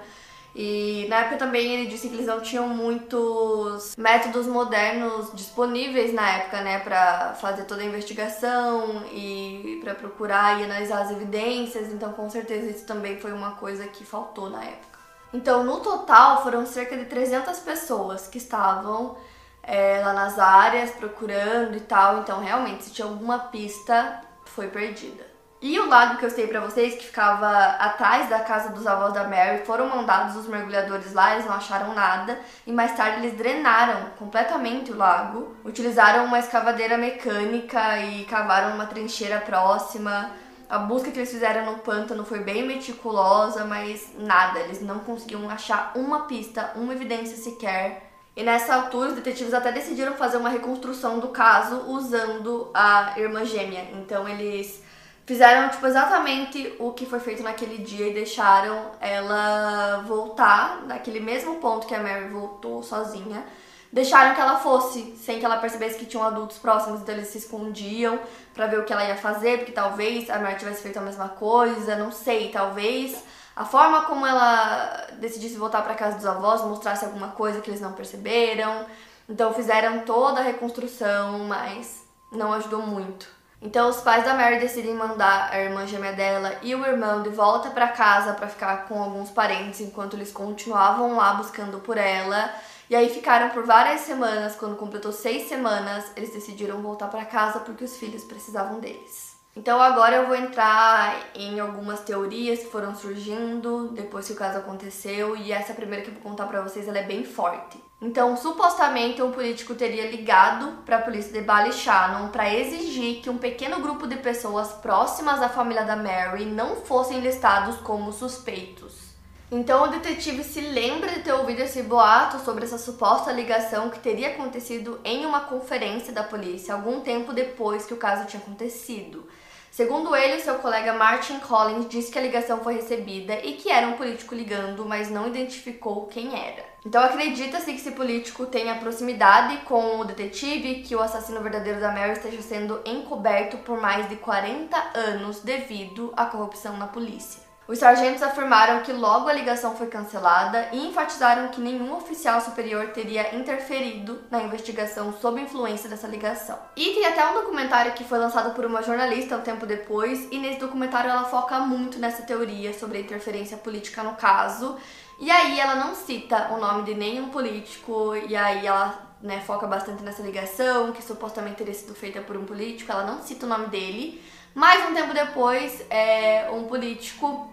E 0.55 1.07
na 1.10 1.22
época 1.22 1.38
também 1.38 1.74
ele 1.74 1.89
disse 1.89 2.07
que 2.07 2.15
eles 2.15 2.27
não 2.27 2.39
tinham 2.39 2.67
muitos 2.67 3.95
métodos 3.98 4.45
modernos 4.45 5.31
disponíveis 5.33 6.13
na 6.13 6.29
época, 6.29 6.62
né, 6.62 6.79
para 6.79 7.33
fazer 7.41 7.63
toda 7.63 7.81
a 7.81 7.86
investigação 7.86 9.03
e 9.12 9.79
para 9.83 9.95
procurar 9.95 10.60
e 10.60 10.63
analisar 10.63 11.01
as 11.01 11.12
evidências. 11.12 11.91
Então, 11.91 12.13
com 12.13 12.29
certeza 12.29 12.69
isso 12.69 12.86
também 12.86 13.19
foi 13.19 13.33
uma 13.33 13.55
coisa 13.55 13.88
que 13.88 14.05
faltou 14.05 14.50
na 14.50 14.63
época. 14.63 15.00
Então, 15.33 15.63
no 15.63 15.79
total, 15.79 16.43
foram 16.43 16.65
cerca 16.65 16.95
de 16.95 17.05
300 17.05 17.57
pessoas 17.60 18.27
que 18.27 18.38
estavam 18.38 19.17
é, 19.63 20.00
lá 20.05 20.13
nas 20.13 20.38
áreas 20.38 20.91
procurando 20.91 21.75
e 21.75 21.79
tal. 21.79 22.19
Então, 22.19 22.39
realmente, 22.39 22.83
se 22.83 22.91
tinha 22.91 23.07
alguma 23.07 23.39
pista, 23.39 24.22
foi 24.45 24.67
perdida. 24.67 25.32
E 25.63 25.79
o 25.79 25.88
lago 25.88 26.17
que 26.17 26.25
eu 26.25 26.29
sei 26.29 26.46
para 26.46 26.60
vocês, 26.60 26.93
que 26.96 27.05
ficava 27.05 27.48
atrás 27.48 28.27
da 28.27 28.39
casa 28.39 28.74
dos 28.74 28.86
avós 28.86 29.13
da 29.13 29.24
Mary, 29.24 29.63
foram 29.65 29.88
mandados 29.88 30.36
os 30.36 30.46
mergulhadores 30.46 31.13
lá, 31.13 31.36
eles 31.36 31.46
não 31.46 31.53
acharam 31.53 31.93
nada. 31.93 32.38
E 32.67 32.74
mais 32.74 32.98
tarde 32.98 33.20
eles 33.20 33.38
drenaram 33.38 34.10
completamente 34.20 34.91
o 34.91 34.98
lago, 34.98 35.55
utilizaram 35.63 36.25
uma 36.25 36.38
escavadeira 36.38 36.98
mecânica 36.98 37.98
e 38.00 38.25
cavaram 38.25 38.75
uma 38.75 38.88
trincheira 38.88 39.39
próxima. 39.39 40.32
A 40.70 40.79
busca 40.79 41.10
que 41.12 41.17
eles 41.17 41.32
fizeram 41.32 41.65
no 41.65 41.79
pântano 41.79 42.25
foi 42.25 42.39
bem 42.39 42.67
meticulosa, 42.67 43.63
mas 43.63 44.12
nada, 44.17 44.60
eles 44.60 44.82
não 44.82 45.00
conseguiam 45.00 45.50
achar 45.50 45.93
uma 45.96 46.24
pista, 46.24 46.74
uma 46.75 46.91
evidência 46.91 47.38
sequer 47.38 48.12
e 48.36 48.41
nessa 48.41 48.74
altura, 48.74 49.10
os 49.10 49.15
detetives 49.15 49.53
até 49.53 49.72
decidiram 49.72 50.13
fazer 50.15 50.38
uma 50.38 50.50
reconstrução 50.50 51.20
do 51.20 51.27
caso 51.27 51.84
usando 51.88 52.72
a 52.74 53.13
irmã 53.15 53.46
gêmea. 53.46 53.89
Então, 53.93 54.27
eles 54.27 54.82
fizeram 55.25 55.69
tipo, 55.69 55.85
exatamente 55.85 56.75
o 56.79 56.91
que 56.91 57.05
foi 57.05 57.19
feito 57.19 57.43
naquele 57.43 57.77
dia 57.79 58.07
e 58.07 58.13
deixaram 58.13 58.91
ela 58.99 60.03
voltar 60.07 60.81
naquele 60.85 61.19
mesmo 61.19 61.55
ponto 61.55 61.87
que 61.87 61.95
a 61.95 62.01
Mary 62.01 62.27
voltou 62.27 62.83
sozinha. 62.83 63.45
Deixaram 63.91 64.33
que 64.33 64.41
ela 64.41 64.57
fosse, 64.57 65.15
sem 65.17 65.39
que 65.39 65.45
ela 65.45 65.57
percebesse 65.57 65.99
que 65.99 66.07
tinham 66.07 66.25
adultos 66.25 66.57
próximos, 66.57 67.01
então 67.01 67.13
eles 67.13 67.27
se 67.27 67.37
escondiam 67.37 68.19
para 68.53 68.65
ver 68.65 68.79
o 68.79 68.85
que 68.85 68.91
ela 68.91 69.05
ia 69.05 69.15
fazer, 69.15 69.59
porque 69.59 69.71
talvez 69.71 70.29
a 70.31 70.39
Mary 70.39 70.57
tivesse 70.57 70.81
feito 70.81 70.97
a 70.97 71.01
mesma 71.01 71.29
coisa, 71.29 71.95
não 71.95 72.11
sei, 72.11 72.49
talvez 72.49 73.23
a 73.55 73.65
forma 73.65 74.01
como 74.05 74.25
ela 74.25 75.09
decidisse 75.19 75.57
voltar 75.57 75.83
para 75.83 75.93
casa 75.93 76.17
dos 76.17 76.25
avós 76.25 76.63
mostrasse 76.63 77.05
alguma 77.05 77.29
coisa 77.29 77.61
que 77.61 77.69
eles 77.69 77.81
não 77.81 77.93
perceberam. 77.93 78.85
Então 79.29 79.53
fizeram 79.53 79.99
toda 79.99 80.39
a 80.39 80.43
reconstrução, 80.43 81.39
mas 81.39 82.03
não 82.31 82.51
ajudou 82.53 82.81
muito. 82.81 83.42
Então 83.63 83.89
os 83.89 84.01
pais 84.01 84.25
da 84.25 84.34
Mary 84.34 84.60
decidem 84.60 84.93
mandar 84.93 85.50
a 85.50 85.58
irmã 85.58 85.88
gêmea 85.88 86.12
dela 86.12 86.53
e 86.62 86.75
o 86.75 86.86
irmão 86.86 87.24
de 87.24 87.29
volta 87.29 87.70
para 87.70 87.88
casa 87.88 88.34
para 88.34 88.50
ficar 88.50 88.89
com 88.89 89.01
alguns 89.01 89.29
parentes 89.29 89.79
enquanto 89.79 90.17
eles 90.17 90.34
continuavam 90.34 91.15
lá 91.15 91.36
buscando 91.36 91.79
por 91.79 91.98
ela. 91.98 92.53
E 92.89 92.96
aí 92.96 93.08
ficaram 93.08 93.51
por 93.51 93.65
várias 93.65 94.01
semanas. 94.01 94.58
Quando 94.58 94.75
completou 94.75 95.13
seis 95.13 95.48
semanas, 95.48 96.12
eles 96.17 96.34
decidiram 96.34 96.82
voltar 96.82 97.08
para 97.08 97.24
casa 97.24 97.62
porque 97.62 97.86
os 97.86 97.96
filhos 97.96 98.25
precisavam 98.25 98.82
deles. 98.82 99.34
Então 99.55 99.82
agora 99.82 100.17
eu 100.17 100.27
vou 100.27 100.36
entrar 100.36 101.15
em 101.34 101.58
algumas 101.60 102.01
teorias 102.01 102.60
que 102.60 102.65
foram 102.65 102.93
surgindo 102.93 103.89
depois 103.93 104.27
que 104.27 104.34
o 104.34 104.36
caso 104.36 104.58
aconteceu 104.58 105.38
e 105.38 105.53
essa 105.53 105.74
primeira 105.74 106.03
que 106.03 106.10
eu 106.10 106.15
vou 106.15 106.24
contar 106.24 106.48
para 106.48 106.62
vocês 106.62 106.86
ela 106.86 107.00
é 107.00 107.03
bem 107.03 107.24
forte. 107.24 107.82
Então, 108.03 108.36
supostamente 108.36 109.22
um 109.22 109.31
político 109.31 109.75
teria 109.75 110.12
ligado 110.12 110.83
para 110.86 110.98
a 110.98 111.01
polícia 111.01 111.31
de 111.31 111.39
Ballyshannon 111.39 112.27
para 112.27 112.53
exigir 112.53 113.22
que 113.22 113.29
um 113.29 113.38
pequeno 113.38 113.79
grupo 113.79 114.05
de 114.05 114.17
pessoas 114.17 114.74
próximas 114.74 115.41
à 115.41 115.48
família 115.48 115.86
da 115.86 115.95
Mary 115.95 116.43
não 116.43 116.75
fossem 116.75 117.22
listados 117.22 117.77
como 117.77 118.12
suspeitos. 118.12 119.13
Então 119.50 119.83
o 119.83 119.88
detetive 119.88 120.43
se 120.43 120.60
lembra 120.60 121.12
de 121.12 121.22
ter 121.22 121.31
ouvido 121.31 121.62
esse 121.62 121.81
boato 121.81 122.43
sobre 122.43 122.65
essa 122.65 122.77
suposta 122.77 123.31
ligação 123.31 123.89
que 123.89 124.00
teria 124.00 124.31
acontecido 124.31 125.00
em 125.05 125.25
uma 125.25 125.39
conferência 125.39 126.12
da 126.12 126.24
polícia 126.24 126.74
algum 126.74 127.00
tempo 127.00 127.31
depois 127.31 127.86
que 127.86 127.93
o 127.93 127.98
caso 127.98 128.27
tinha 128.27 128.41
acontecido. 128.41 129.25
Segundo 129.73 130.15
ele, 130.15 130.39
seu 130.39 130.59
colega 130.59 130.93
Martin 130.93 131.39
Collins 131.39 131.89
disse 131.89 132.11
que 132.11 132.19
a 132.19 132.21
ligação 132.21 132.63
foi 132.63 132.75
recebida 132.75 133.43
e 133.43 133.53
que 133.53 133.71
era 133.71 133.87
um 133.87 133.93
político 133.93 134.35
ligando, 134.35 134.85
mas 134.85 135.09
não 135.09 135.27
identificou 135.27 136.05
quem 136.05 136.39
era. 136.39 136.63
Então 136.85 137.03
acredita-se 137.03 137.73
que 137.73 137.79
esse 137.79 137.89
político 137.93 138.45
tenha 138.45 138.75
proximidade 138.75 139.65
com 139.65 139.99
o 139.99 140.05
detetive, 140.05 140.83
que 140.83 140.95
o 140.95 141.01
assassino 141.01 141.41
verdadeiro 141.41 141.79
da 141.79 141.91
Mary 141.91 142.11
esteja 142.11 142.43
sendo 142.43 142.81
encoberto 142.85 143.57
por 143.57 143.81
mais 143.81 144.07
de 144.07 144.15
40 144.17 144.77
anos 144.93 145.39
devido 145.39 146.13
à 146.15 146.27
corrupção 146.27 146.77
na 146.77 146.85
polícia. 146.85 147.41
Os 147.65 147.79
sargentos 147.79 148.22
afirmaram 148.22 148.82
que 148.82 148.91
logo 148.91 149.29
a 149.29 149.34
ligação 149.34 149.74
foi 149.74 149.88
cancelada 149.88 150.67
e 150.74 150.86
enfatizaram 150.86 151.48
que 151.48 151.62
nenhum 151.62 151.96
oficial 151.96 152.41
superior 152.41 152.88
teria 152.88 153.34
interferido 153.34 154.22
na 154.29 154.43
investigação 154.43 155.13
sob 155.13 155.39
influência 155.39 155.89
dessa 155.89 156.05
ligação. 156.05 156.60
E 156.75 156.93
tem 156.93 157.05
até 157.05 157.25
um 157.25 157.36
documentário 157.36 157.93
que 157.93 158.03
foi 158.03 158.20
lançado 158.20 158.53
por 158.53 158.65
uma 158.65 158.84
jornalista 158.84 159.38
um 159.38 159.41
tempo 159.41 159.65
depois, 159.65 160.27
e 160.29 160.39
nesse 160.39 160.60
documentário 160.60 161.10
ela 161.10 161.24
foca 161.24 161.58
muito 161.62 161.98
nessa 162.00 162.24
teoria 162.24 162.74
sobre 162.74 162.98
a 162.98 163.01
interferência 163.01 163.55
política 163.55 164.03
no 164.03 164.15
caso. 164.15 164.77
E 165.17 165.32
aí 165.32 165.58
ela 165.58 165.75
não 165.75 165.96
cita 165.96 166.50
o 166.51 166.58
nome 166.60 166.84
de 166.84 166.96
nenhum 166.96 167.29
político, 167.29 168.13
e 168.27 168.36
aí 168.36 168.67
ela 168.67 169.15
né, 169.22 169.39
foca 169.39 169.65
bastante 169.65 170.03
nessa 170.03 170.22
ligação, 170.22 170.91
que 170.91 171.01
supostamente 171.01 171.55
teria 171.55 171.74
sido 171.74 171.96
feita 171.96 172.20
por 172.20 172.36
um 172.36 172.43
político, 172.43 172.91
ela 172.91 173.05
não 173.05 173.22
cita 173.22 173.46
o 173.46 173.50
nome 173.50 173.67
dele. 173.67 174.22
Mas 174.53 174.88
um 174.88 174.93
tempo 174.93 175.13
depois, 175.13 175.84
é, 175.89 176.50
um 176.51 176.65
político 176.65 177.52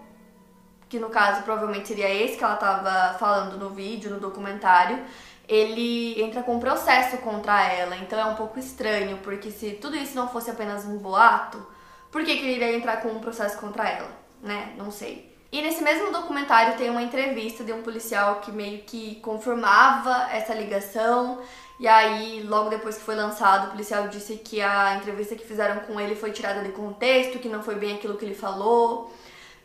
que 0.91 0.99
no 0.99 1.09
caso 1.09 1.43
provavelmente 1.43 1.87
seria 1.87 2.13
esse 2.13 2.37
que 2.37 2.43
ela 2.43 2.55
estava 2.55 3.17
falando 3.17 3.57
no 3.57 3.69
vídeo, 3.69 4.11
no 4.11 4.19
documentário, 4.19 4.99
ele 5.47 6.21
entra 6.21 6.43
com 6.43 6.57
um 6.57 6.59
processo 6.59 7.17
contra 7.19 7.65
ela. 7.65 7.95
Então 7.95 8.19
é 8.19 8.25
um 8.25 8.35
pouco 8.35 8.59
estranho, 8.59 9.17
porque 9.23 9.51
se 9.51 9.71
tudo 9.71 9.95
isso 9.95 10.13
não 10.17 10.27
fosse 10.27 10.51
apenas 10.51 10.83
um 10.83 10.97
boato, 10.97 11.65
por 12.11 12.25
que, 12.25 12.35
que 12.35 12.43
ele 12.43 12.55
iria 12.55 12.75
entrar 12.75 12.97
com 12.97 13.07
um 13.07 13.21
processo 13.21 13.57
contra 13.57 13.87
ela? 13.87 14.11
Né? 14.43 14.73
Não 14.77 14.91
sei. 14.91 15.33
E 15.49 15.61
nesse 15.61 15.81
mesmo 15.81 16.11
documentário 16.11 16.77
tem 16.77 16.89
uma 16.89 17.01
entrevista 17.01 17.63
de 17.63 17.71
um 17.71 17.81
policial 17.81 18.41
que 18.41 18.51
meio 18.51 18.81
que 18.83 19.15
confirmava 19.21 20.29
essa 20.33 20.53
ligação. 20.53 21.39
E 21.79 21.87
aí, 21.87 22.43
logo 22.43 22.69
depois 22.69 22.97
que 22.97 23.03
foi 23.03 23.15
lançado, 23.15 23.67
o 23.67 23.71
policial 23.71 24.09
disse 24.09 24.35
que 24.35 24.61
a 24.61 24.97
entrevista 24.97 25.35
que 25.35 25.47
fizeram 25.47 25.79
com 25.83 25.97
ele 26.01 26.15
foi 26.15 26.31
tirada 26.31 26.61
de 26.61 26.73
contexto, 26.73 27.39
que 27.39 27.47
não 27.47 27.63
foi 27.63 27.75
bem 27.75 27.95
aquilo 27.95 28.17
que 28.17 28.25
ele 28.25 28.35
falou. 28.35 29.09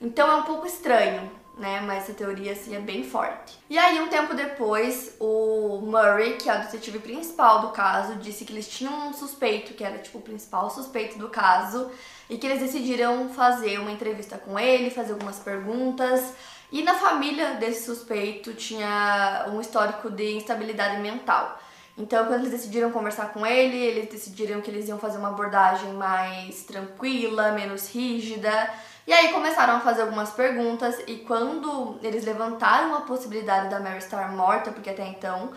Então 0.01 0.31
é 0.31 0.37
um 0.37 0.43
pouco 0.43 0.67
estranho, 0.67 1.31
né? 1.57 1.81
Mas 1.81 2.05
essa 2.05 2.13
teoria 2.13 2.53
assim 2.53 2.77
é 2.77 2.81
bem 2.81 3.03
forte. 3.03 3.59
E 3.69 3.79
aí, 3.79 4.01
um 4.01 4.09
tempo 4.09 4.35
depois, 4.35 5.17
o 5.19 5.81
Murray, 5.83 6.35
que 6.35 6.49
é 6.49 6.55
o 6.55 6.61
detetive 6.61 6.99
principal 6.99 7.63
do 7.63 7.69
caso, 7.69 8.17
disse 8.17 8.45
que 8.45 8.53
eles 8.53 8.69
tinham 8.69 9.09
um 9.09 9.13
suspeito, 9.13 9.75
que 9.75 9.83
era 9.83 9.99
tipo 9.99 10.19
o 10.19 10.23
principal 10.23 10.69
suspeito 10.71 11.19
do 11.19 11.29
caso, 11.29 11.91
e 12.29 12.37
que 12.37 12.47
eles 12.47 12.61
decidiram 12.61 13.31
fazer 13.31 13.79
uma 13.79 13.91
entrevista 13.91 14.37
com 14.37 14.59
ele, 14.59 14.91
fazer 14.91 15.13
algumas 15.13 15.39
perguntas. 15.39 16.35
E 16.71 16.83
na 16.83 16.95
família 16.95 17.55
desse 17.55 17.87
suspeito 17.87 18.53
tinha 18.53 19.47
um 19.49 19.61
histórico 19.61 20.11
de 20.11 20.35
instabilidade 20.35 21.01
mental. 21.01 21.59
Então, 21.99 22.27
quando 22.27 22.41
eles 22.41 22.51
decidiram 22.51 22.91
conversar 22.91 23.33
com 23.33 23.47
ele, 23.47 23.77
eles 23.77 24.11
decidiram 24.11 24.61
que 24.61 24.71
eles 24.71 24.87
iam 24.87 24.99
fazer 24.99 25.17
uma 25.17 25.29
abordagem 25.29 25.95
mais 25.95 26.63
tranquila, 26.65 27.53
menos 27.53 27.89
rígida. 27.89 28.71
E 29.07 29.13
aí 29.13 29.33
começaram 29.33 29.77
a 29.77 29.81
fazer 29.81 30.03
algumas 30.03 30.31
perguntas 30.31 31.01
e 31.07 31.17
quando 31.19 31.99
eles 32.03 32.25
levantaram 32.25 32.95
a 32.95 33.03
possibilidade 33.03 33.69
da 33.69 33.79
Mary 33.79 33.99
estar 33.99 34.33
morta, 34.33 34.73
porque 34.73 34.91
até 34.91 35.07
então 35.07 35.53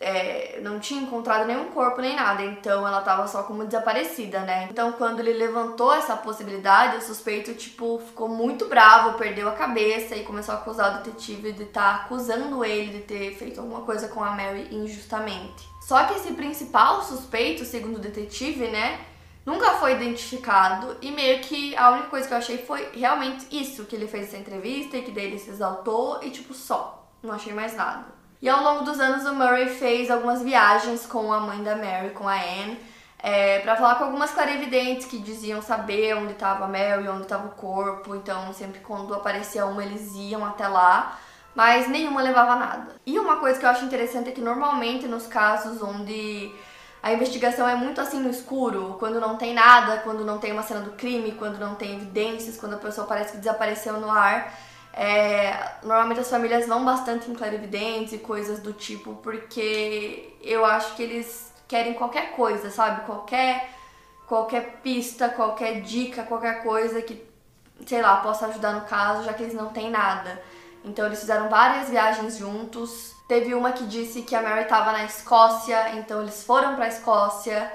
é, 0.00 0.58
não 0.62 0.80
tinha 0.80 1.02
encontrado 1.02 1.46
nenhum 1.46 1.66
corpo 1.66 2.00
nem 2.00 2.16
nada, 2.16 2.42
então 2.42 2.86
ela 2.88 3.02
tava 3.02 3.28
só 3.28 3.42
como 3.42 3.66
desaparecida, 3.66 4.40
né? 4.40 4.68
Então 4.70 4.92
quando 4.92 5.20
ele 5.20 5.34
levantou 5.34 5.92
essa 5.92 6.16
possibilidade, 6.16 6.96
o 6.96 7.02
suspeito, 7.02 7.52
tipo, 7.54 8.00
ficou 8.06 8.26
muito 8.26 8.66
bravo, 8.66 9.18
perdeu 9.18 9.50
a 9.50 9.52
cabeça 9.52 10.16
e 10.16 10.24
começou 10.24 10.54
a 10.54 10.58
acusar 10.58 10.94
o 10.94 11.02
detetive 11.02 11.52
de 11.52 11.64
estar 11.64 11.98
tá 11.98 12.04
acusando 12.04 12.64
ele 12.64 12.98
de 12.98 13.00
ter 13.04 13.36
feito 13.36 13.60
alguma 13.60 13.82
coisa 13.82 14.08
com 14.08 14.24
a 14.24 14.30
Mary 14.30 14.68
injustamente. 14.72 15.68
Só 15.82 16.02
que 16.04 16.14
esse 16.14 16.32
principal 16.32 17.02
suspeito, 17.02 17.64
segundo 17.64 17.96
o 17.96 18.00
detetive, 18.00 18.68
né, 18.68 19.11
nunca 19.44 19.72
foi 19.74 19.92
identificado 19.92 20.96
e 21.00 21.10
meio 21.10 21.40
que 21.40 21.76
a 21.76 21.90
única 21.90 22.08
coisa 22.08 22.26
que 22.26 22.34
eu 22.34 22.38
achei 22.38 22.58
foi 22.58 22.88
realmente 22.94 23.46
isso, 23.50 23.84
que 23.84 23.96
ele 23.96 24.06
fez 24.06 24.28
essa 24.28 24.38
entrevista 24.38 24.96
e 24.96 25.02
que 25.02 25.10
daí 25.10 25.26
ele 25.26 25.38
se 25.38 25.50
exaltou 25.50 26.20
e 26.22 26.30
tipo 26.30 26.54
só, 26.54 27.08
não 27.22 27.34
achei 27.34 27.52
mais 27.52 27.74
nada. 27.74 28.04
E 28.40 28.48
ao 28.48 28.62
longo 28.62 28.84
dos 28.84 28.98
anos 28.98 29.24
o 29.24 29.34
Murray 29.34 29.68
fez 29.68 30.10
algumas 30.10 30.42
viagens 30.42 31.06
com 31.06 31.32
a 31.32 31.40
mãe 31.40 31.62
da 31.62 31.76
Mary, 31.76 32.10
com 32.10 32.26
a 32.26 32.34
Anne, 32.34 32.76
é, 33.22 33.60
para 33.60 33.76
falar 33.76 33.94
com 33.94 34.04
algumas 34.04 34.32
clarividentes 34.32 35.06
que 35.06 35.16
diziam 35.18 35.62
saber 35.62 36.16
onde 36.16 36.32
estava 36.32 36.64
a 36.64 36.68
Mary, 36.68 37.08
onde 37.08 37.22
estava 37.22 37.46
o 37.46 37.52
corpo, 37.52 38.16
então 38.16 38.52
sempre 38.52 38.80
quando 38.80 39.14
aparecia 39.14 39.64
uma 39.64 39.84
eles 39.84 40.12
iam 40.16 40.44
até 40.44 40.66
lá, 40.66 41.16
mas 41.54 41.88
nenhuma 41.88 42.20
levava 42.20 42.56
nada. 42.56 42.96
E 43.06 43.16
uma 43.18 43.36
coisa 43.36 43.60
que 43.60 43.64
eu 43.64 43.70
acho 43.70 43.84
interessante 43.84 44.30
é 44.30 44.32
que 44.32 44.40
normalmente 44.40 45.06
nos 45.06 45.28
casos 45.28 45.80
onde 45.80 46.52
a 47.02 47.12
investigação 47.12 47.68
é 47.68 47.74
muito 47.74 48.00
assim 48.00 48.20
no 48.20 48.30
escuro, 48.30 48.96
quando 48.98 49.20
não 49.20 49.36
tem 49.36 49.52
nada, 49.52 49.98
quando 49.98 50.24
não 50.24 50.38
tem 50.38 50.52
uma 50.52 50.62
cena 50.62 50.80
do 50.80 50.92
crime, 50.92 51.32
quando 51.32 51.58
não 51.58 51.74
tem 51.74 51.96
evidências, 51.96 52.56
quando 52.56 52.74
a 52.74 52.78
pessoa 52.78 53.06
parece 53.06 53.32
que 53.32 53.38
desapareceu 53.38 53.94
no 54.00 54.08
ar. 54.08 54.56
É, 54.92 55.72
normalmente 55.82 56.20
as 56.20 56.30
famílias 56.30 56.66
vão 56.66 56.84
bastante 56.84 57.28
em 57.28 57.34
clarividentes 57.34 58.12
e 58.12 58.18
coisas 58.18 58.60
do 58.60 58.72
tipo, 58.72 59.14
porque 59.16 60.36
eu 60.42 60.64
acho 60.64 60.94
que 60.94 61.02
eles 61.02 61.52
querem 61.66 61.94
qualquer 61.94 62.32
coisa, 62.32 62.70
sabe? 62.70 63.04
Qualquer, 63.04 63.70
qualquer 64.28 64.80
pista, 64.82 65.28
qualquer 65.28 65.80
dica, 65.80 66.22
qualquer 66.22 66.62
coisa 66.62 67.02
que, 67.02 67.26
sei 67.84 68.00
lá, 68.00 68.18
possa 68.18 68.46
ajudar 68.46 68.74
no 68.74 68.82
caso, 68.82 69.24
já 69.24 69.32
que 69.32 69.42
eles 69.42 69.54
não 69.54 69.70
têm 69.70 69.90
nada. 69.90 70.40
Então 70.84 71.06
eles 71.06 71.18
fizeram 71.18 71.48
várias 71.48 71.88
viagens 71.88 72.36
juntos, 72.38 73.11
Teve 73.26 73.54
uma 73.54 73.72
que 73.72 73.84
disse 73.84 74.22
que 74.22 74.34
a 74.34 74.42
Mary 74.42 74.62
estava 74.62 74.92
na 74.92 75.04
Escócia, 75.04 75.96
então 75.96 76.20
eles 76.22 76.44
foram 76.44 76.74
para 76.74 76.84
a 76.86 76.88
Escócia, 76.88 77.72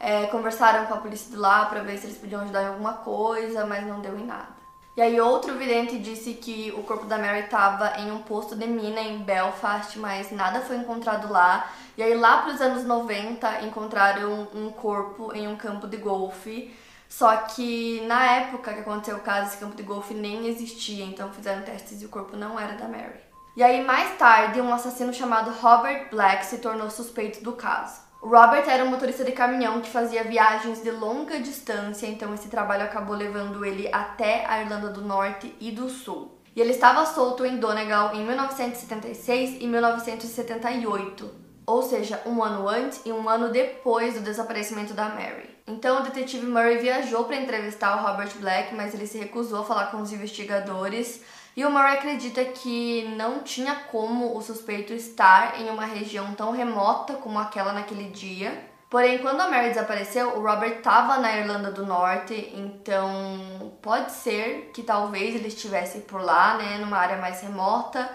é, 0.00 0.26
conversaram 0.26 0.86
com 0.86 0.94
a 0.94 0.98
polícia 0.98 1.30
de 1.30 1.36
lá 1.36 1.66
para 1.66 1.80
ver 1.80 1.98
se 1.98 2.06
eles 2.06 2.18
podiam 2.18 2.42
ajudar 2.42 2.62
em 2.62 2.68
alguma 2.68 2.94
coisa, 2.94 3.64
mas 3.66 3.86
não 3.86 4.00
deu 4.00 4.18
em 4.18 4.24
nada. 4.24 4.56
E 4.96 5.02
aí 5.02 5.20
outro 5.20 5.54
vidente 5.56 5.98
disse 5.98 6.32
que 6.32 6.72
o 6.74 6.82
corpo 6.82 7.04
da 7.04 7.18
Mary 7.18 7.40
estava 7.40 8.00
em 8.00 8.10
um 8.10 8.22
posto 8.22 8.56
de 8.56 8.66
mina 8.66 8.98
em 8.98 9.18
Belfast, 9.18 9.98
mas 9.98 10.32
nada 10.32 10.62
foi 10.62 10.76
encontrado 10.76 11.30
lá. 11.30 11.70
E 11.98 12.02
aí 12.02 12.14
lá 12.14 12.38
para 12.38 12.54
os 12.54 12.62
anos 12.62 12.82
90 12.82 13.60
encontraram 13.62 14.48
um 14.54 14.70
corpo 14.70 15.34
em 15.34 15.46
um 15.46 15.54
campo 15.54 15.86
de 15.86 15.98
golfe. 15.98 16.74
Só 17.10 17.36
que 17.36 18.00
na 18.06 18.24
época 18.36 18.72
que 18.72 18.80
aconteceu 18.80 19.18
o 19.18 19.20
caso, 19.20 19.48
esse 19.48 19.58
campo 19.58 19.76
de 19.76 19.82
golfe 19.82 20.14
nem 20.14 20.48
existia, 20.48 21.04
então 21.04 21.30
fizeram 21.30 21.62
testes 21.62 22.00
e 22.00 22.06
o 22.06 22.08
corpo 22.08 22.34
não 22.34 22.58
era 22.58 22.72
da 22.72 22.88
Mary. 22.88 23.25
E 23.56 23.62
aí, 23.62 23.82
mais 23.82 24.18
tarde, 24.18 24.60
um 24.60 24.70
assassino 24.70 25.14
chamado 25.14 25.50
Robert 25.50 26.10
Black 26.10 26.44
se 26.44 26.58
tornou 26.58 26.90
suspeito 26.90 27.42
do 27.42 27.52
caso. 27.52 28.02
Robert 28.20 28.68
era 28.68 28.84
um 28.84 28.90
motorista 28.90 29.24
de 29.24 29.32
caminhão 29.32 29.80
que 29.80 29.88
fazia 29.88 30.24
viagens 30.24 30.82
de 30.82 30.90
longa 30.90 31.40
distância, 31.40 32.06
então 32.06 32.34
esse 32.34 32.48
trabalho 32.48 32.84
acabou 32.84 33.16
levando 33.16 33.64
ele 33.64 33.88
até 33.90 34.44
a 34.44 34.60
Irlanda 34.60 34.90
do 34.90 35.00
Norte 35.00 35.56
e 35.58 35.70
do 35.70 35.88
Sul. 35.88 36.38
E 36.54 36.60
ele 36.60 36.72
estava 36.72 37.06
solto 37.06 37.46
em 37.46 37.56
Donegal 37.56 38.14
em 38.14 38.26
1976 38.26 39.56
e 39.58 39.66
1978, 39.66 41.30
ou 41.64 41.82
seja, 41.82 42.20
um 42.26 42.42
ano 42.42 42.68
antes 42.68 43.00
e 43.06 43.12
um 43.12 43.26
ano 43.26 43.48
depois 43.48 44.12
do 44.12 44.20
desaparecimento 44.20 44.92
da 44.92 45.08
Mary. 45.08 45.56
Então 45.66 46.00
o 46.00 46.02
detetive 46.02 46.46
Murray 46.46 46.76
viajou 46.76 47.24
para 47.24 47.36
entrevistar 47.36 47.96
o 47.96 48.06
Robert 48.06 48.32
Black, 48.38 48.74
mas 48.74 48.92
ele 48.92 49.06
se 49.06 49.16
recusou 49.16 49.60
a 49.60 49.64
falar 49.64 49.86
com 49.86 50.02
os 50.02 50.12
investigadores 50.12 51.22
e 51.56 51.64
o 51.64 51.70
Murray 51.70 51.94
acredita 51.94 52.44
que 52.44 53.14
não 53.16 53.40
tinha 53.40 53.74
como 53.90 54.36
o 54.36 54.42
suspeito 54.42 54.92
estar 54.92 55.58
em 55.58 55.70
uma 55.70 55.86
região 55.86 56.34
tão 56.34 56.52
remota 56.52 57.14
como 57.14 57.38
aquela 57.38 57.72
naquele 57.72 58.10
dia. 58.10 58.62
Porém, 58.90 59.18
quando 59.18 59.40
a 59.40 59.48
Mary 59.48 59.70
desapareceu, 59.70 60.36
o 60.36 60.42
Robert 60.42 60.76
estava 60.76 61.16
na 61.18 61.34
Irlanda 61.34 61.72
do 61.72 61.84
Norte, 61.84 62.52
então 62.54 63.72
pode 63.82 64.12
ser 64.12 64.70
que 64.72 64.82
talvez 64.82 65.34
ele 65.34 65.48
estivesse 65.48 66.00
por 66.00 66.20
lá, 66.20 66.56
né, 66.58 66.78
numa 66.78 66.98
área 66.98 67.16
mais 67.16 67.40
remota, 67.40 68.08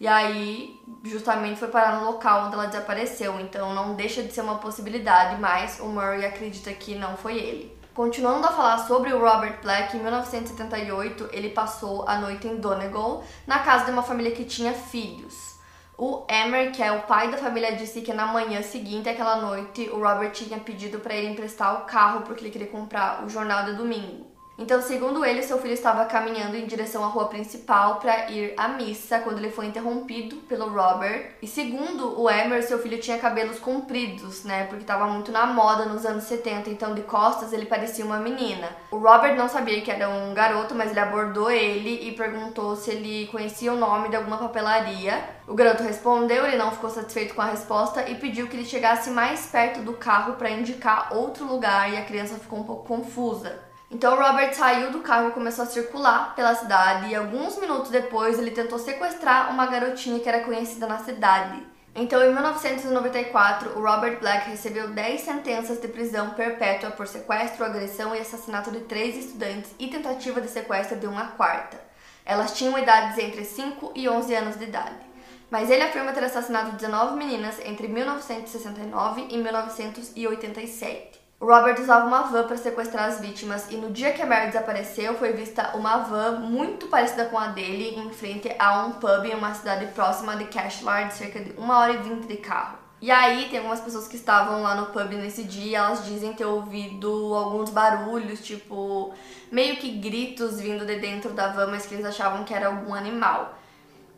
e 0.00 0.08
aí 0.08 0.80
justamente 1.04 1.60
foi 1.60 1.68
parar 1.68 2.00
no 2.00 2.06
local 2.06 2.46
onde 2.46 2.54
ela 2.54 2.66
desapareceu. 2.66 3.38
Então 3.40 3.74
não 3.74 3.94
deixa 3.94 4.22
de 4.22 4.32
ser 4.32 4.40
uma 4.40 4.58
possibilidade, 4.58 5.40
mas 5.40 5.80
o 5.80 5.86
Murray 5.86 6.24
acredita 6.24 6.72
que 6.72 6.94
não 6.94 7.16
foi 7.16 7.36
ele. 7.36 7.75
Continuando 7.96 8.46
a 8.46 8.52
falar 8.52 8.86
sobre 8.86 9.10
o 9.14 9.18
Robert 9.18 9.62
Black, 9.62 9.96
em 9.96 10.02
1978 10.02 11.30
ele 11.32 11.48
passou 11.48 12.06
a 12.06 12.18
noite 12.18 12.46
em 12.46 12.56
Donegal, 12.56 13.24
na 13.46 13.60
casa 13.60 13.86
de 13.86 13.90
uma 13.90 14.02
família 14.02 14.32
que 14.32 14.44
tinha 14.44 14.74
filhos. 14.74 15.54
O 15.96 16.26
Emer, 16.28 16.72
que 16.72 16.82
é 16.82 16.92
o 16.92 17.04
pai 17.04 17.30
da 17.30 17.38
família, 17.38 17.74
disse 17.74 18.02
que 18.02 18.12
na 18.12 18.26
manhã 18.26 18.60
seguinte, 18.60 19.08
aquela 19.08 19.36
noite, 19.36 19.88
o 19.88 19.98
Robert 19.98 20.32
tinha 20.32 20.60
pedido 20.60 20.98
para 20.98 21.14
ele 21.14 21.28
emprestar 21.28 21.74
o 21.74 21.86
carro 21.86 22.20
porque 22.20 22.44
ele 22.44 22.50
queria 22.50 22.66
comprar 22.66 23.24
o 23.24 23.30
jornal 23.30 23.64
de 23.64 23.72
domingo. 23.72 24.35
Então, 24.58 24.80
segundo 24.80 25.22
ele, 25.22 25.42
seu 25.42 25.58
filho 25.58 25.74
estava 25.74 26.06
caminhando 26.06 26.56
em 26.56 26.64
direção 26.64 27.04
à 27.04 27.08
rua 27.08 27.28
principal 27.28 27.96
para 27.96 28.30
ir 28.30 28.54
à 28.56 28.68
missa 28.68 29.18
quando 29.18 29.36
ele 29.38 29.50
foi 29.50 29.66
interrompido 29.66 30.36
pelo 30.48 30.70
Robert. 30.70 31.32
E 31.42 31.46
segundo 31.46 32.18
o 32.18 32.30
Emer, 32.30 32.62
seu 32.62 32.78
filho 32.78 32.98
tinha 32.98 33.18
cabelos 33.18 33.58
compridos, 33.58 34.44
né? 34.44 34.64
Porque 34.64 34.82
estava 34.82 35.06
muito 35.08 35.30
na 35.30 35.44
moda 35.44 35.84
nos 35.84 36.06
anos 36.06 36.24
70, 36.24 36.70
então 36.70 36.94
de 36.94 37.02
costas 37.02 37.52
ele 37.52 37.66
parecia 37.66 38.04
uma 38.04 38.18
menina. 38.18 38.68
O 38.90 38.96
Robert 38.96 39.36
não 39.36 39.46
sabia 39.46 39.82
que 39.82 39.90
era 39.90 40.08
um 40.08 40.32
garoto, 40.32 40.74
mas 40.74 40.90
ele 40.90 41.00
abordou 41.00 41.50
ele 41.50 42.08
e 42.08 42.12
perguntou 42.12 42.76
se 42.76 42.90
ele 42.90 43.26
conhecia 43.26 43.70
o 43.74 43.76
nome 43.76 44.08
de 44.08 44.16
alguma 44.16 44.38
papelaria. 44.38 45.22
O 45.46 45.54
garoto 45.54 45.82
respondeu, 45.82 46.46
ele 46.46 46.56
não 46.56 46.72
ficou 46.72 46.88
satisfeito 46.88 47.34
com 47.34 47.42
a 47.42 47.46
resposta 47.46 48.08
e 48.08 48.14
pediu 48.14 48.48
que 48.48 48.56
ele 48.56 48.64
chegasse 48.64 49.10
mais 49.10 49.46
perto 49.46 49.80
do 49.82 49.92
carro 49.92 50.34
para 50.34 50.50
indicar 50.50 51.14
outro 51.14 51.44
lugar 51.44 51.92
e 51.92 51.98
a 51.98 52.04
criança 52.06 52.36
ficou 52.36 52.60
um 52.60 52.64
pouco 52.64 52.86
confusa. 52.86 53.65
Então 53.88 54.16
Robert 54.16 54.52
saiu 54.52 54.90
do 54.90 55.00
carro 55.00 55.28
e 55.28 55.32
começou 55.32 55.62
a 55.62 55.68
circular 55.68 56.34
pela 56.34 56.54
cidade 56.56 57.08
e 57.08 57.14
alguns 57.14 57.56
minutos 57.56 57.90
depois 57.90 58.36
ele 58.38 58.50
tentou 58.50 58.78
sequestrar 58.78 59.50
uma 59.50 59.66
garotinha 59.66 60.18
que 60.18 60.28
era 60.28 60.44
conhecida 60.44 60.88
na 60.88 60.98
cidade. 60.98 61.62
Então, 61.98 62.22
em 62.22 62.30
1994, 62.30 63.70
o 63.70 63.82
Robert 63.82 64.18
Black 64.18 64.50
recebeu 64.50 64.90
10 64.90 65.18
sentenças 65.18 65.80
de 65.80 65.88
prisão 65.88 66.30
perpétua 66.30 66.90
por 66.90 67.06
sequestro, 67.06 67.64
agressão 67.64 68.14
e 68.14 68.18
assassinato 68.18 68.70
de 68.70 68.80
três 68.80 69.16
estudantes 69.16 69.74
e 69.78 69.88
tentativa 69.88 70.38
de 70.38 70.48
sequestro 70.48 70.98
de 70.98 71.06
uma 71.06 71.28
quarta. 71.28 71.80
Elas 72.22 72.52
tinham 72.52 72.78
idades 72.78 73.16
entre 73.16 73.46
5 73.46 73.92
e 73.94 74.06
11 74.06 74.34
anos 74.34 74.58
de 74.58 74.64
idade. 74.64 75.06
Mas 75.50 75.70
ele 75.70 75.84
afirma 75.84 76.12
ter 76.12 76.24
assassinado 76.24 76.72
19 76.72 77.16
meninas 77.16 77.58
entre 77.64 77.88
1969 77.88 79.28
e 79.30 79.38
1987. 79.38 81.25
Robert 81.38 81.78
usava 81.78 82.06
uma 82.06 82.22
van 82.22 82.46
para 82.46 82.56
sequestrar 82.56 83.08
as 83.08 83.20
vítimas 83.20 83.70
e 83.70 83.76
no 83.76 83.90
dia 83.90 84.12
que 84.12 84.22
a 84.22 84.26
Mary 84.26 84.46
desapareceu 84.46 85.14
foi 85.14 85.34
vista 85.34 85.76
uma 85.76 85.98
van 85.98 86.40
muito 86.40 86.86
parecida 86.86 87.26
com 87.26 87.38
a 87.38 87.48
dele 87.48 87.94
em 87.94 88.10
frente 88.10 88.50
a 88.58 88.86
um 88.86 88.92
pub 88.92 89.24
em 89.26 89.34
uma 89.34 89.52
cidade 89.52 89.86
próxima 89.92 90.34
de 90.36 90.46
Cashlar, 90.46 91.08
de 91.08 91.14
cerca 91.14 91.40
de 91.40 91.52
1 91.58 91.70
hora 91.70 91.92
e 91.92 91.98
20 91.98 92.26
de 92.26 92.36
carro. 92.38 92.78
E 93.02 93.10
aí 93.10 93.50
tem 93.50 93.58
algumas 93.58 93.80
pessoas 93.80 94.08
que 94.08 94.16
estavam 94.16 94.62
lá 94.62 94.74
no 94.74 94.86
pub 94.86 95.12
nesse 95.12 95.44
dia, 95.44 95.78
elas 95.78 96.06
dizem 96.06 96.32
ter 96.32 96.46
ouvido 96.46 97.34
alguns 97.34 97.68
barulhos, 97.68 98.40
tipo 98.40 99.12
meio 99.52 99.76
que 99.76 99.90
gritos 99.90 100.58
vindo 100.58 100.86
de 100.86 100.98
dentro 100.98 101.34
da 101.34 101.48
van, 101.48 101.66
mas 101.66 101.84
que 101.84 101.94
eles 101.94 102.06
achavam 102.06 102.44
que 102.44 102.54
era 102.54 102.68
algum 102.68 102.94
animal. 102.94 103.54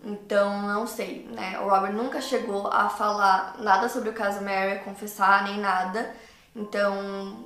Então, 0.05 0.63
não 0.63 0.87
sei, 0.87 1.29
né? 1.33 1.59
O 1.59 1.69
Robert 1.69 1.93
nunca 1.93 2.21
chegou 2.21 2.69
a 2.69 2.89
falar 2.89 3.57
nada 3.59 3.89
sobre 3.89 4.11
o 4.11 4.13
caso 4.13 4.41
Mary, 4.41 4.79
confessar 4.85 5.43
nem 5.43 5.59
nada. 5.59 6.15
Então, 6.59 7.45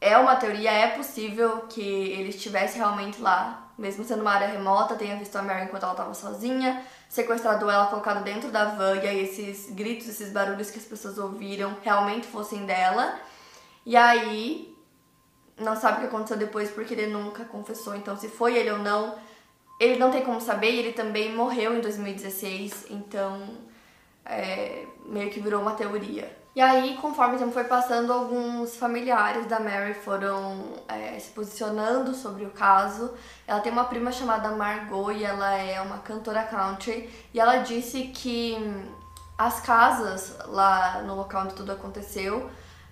é 0.00 0.18
uma 0.18 0.34
teoria, 0.34 0.72
é 0.72 0.88
possível 0.88 1.60
que 1.68 1.80
ele 1.80 2.30
estivesse 2.30 2.76
realmente 2.76 3.22
lá, 3.22 3.72
mesmo 3.78 4.04
sendo 4.04 4.22
uma 4.22 4.32
área 4.32 4.48
remota, 4.48 4.96
tenha 4.96 5.16
visto 5.16 5.36
a 5.36 5.42
Mary 5.42 5.66
enquanto 5.66 5.84
ela 5.84 5.92
estava 5.92 6.12
sozinha, 6.12 6.84
sequestrado 7.08 7.70
ela, 7.70 7.86
colocado 7.86 8.24
dentro 8.24 8.50
da 8.50 8.64
van, 8.64 8.96
e 8.96 9.06
aí 9.06 9.20
esses 9.20 9.70
gritos, 9.70 10.08
esses 10.08 10.32
barulhos 10.32 10.72
que 10.72 10.78
as 10.78 10.84
pessoas 10.84 11.16
ouviram 11.16 11.76
realmente 11.82 12.26
fossem 12.26 12.66
dela. 12.66 13.20
E 13.86 13.96
aí, 13.96 14.76
não 15.56 15.76
sabe 15.76 15.98
o 15.98 16.00
que 16.00 16.06
aconteceu 16.06 16.36
depois 16.36 16.68
porque 16.72 16.94
ele 16.94 17.06
nunca 17.06 17.44
confessou, 17.44 17.94
então 17.94 18.16
se 18.16 18.28
foi 18.28 18.56
ele 18.56 18.72
ou 18.72 18.78
não, 18.78 19.14
ele 19.78 19.96
não 19.96 20.10
tem 20.10 20.24
como 20.24 20.40
saber, 20.40 20.74
ele 20.74 20.92
também 20.92 21.32
morreu 21.32 21.76
em 21.76 21.80
2016, 21.80 22.86
então 22.90 23.58
é, 24.24 24.86
meio 25.06 25.30
que 25.30 25.38
virou 25.38 25.62
uma 25.62 25.74
teoria. 25.74 26.41
E 26.54 26.60
aí, 26.60 26.98
conforme 27.00 27.36
o 27.36 27.38
tempo 27.38 27.50
foi 27.50 27.64
passando, 27.64 28.12
alguns 28.12 28.76
familiares 28.76 29.46
da 29.46 29.58
Mary 29.58 29.94
foram 29.94 30.74
é, 30.86 31.18
se 31.18 31.30
posicionando 31.30 32.14
sobre 32.14 32.44
o 32.44 32.50
caso. 32.50 33.14
Ela 33.46 33.60
tem 33.60 33.72
uma 33.72 33.84
prima 33.84 34.12
chamada 34.12 34.50
Margot 34.50 35.12
e 35.12 35.24
ela 35.24 35.54
é 35.54 35.80
uma 35.80 35.98
cantora 35.98 36.42
country. 36.42 37.08
E 37.32 37.40
ela 37.40 37.58
disse 37.58 38.02
que 38.08 38.58
as 39.38 39.60
casas 39.60 40.36
lá 40.46 41.00
no 41.02 41.16
local 41.16 41.44
onde 41.44 41.54
tudo 41.54 41.72
aconteceu 41.72 42.50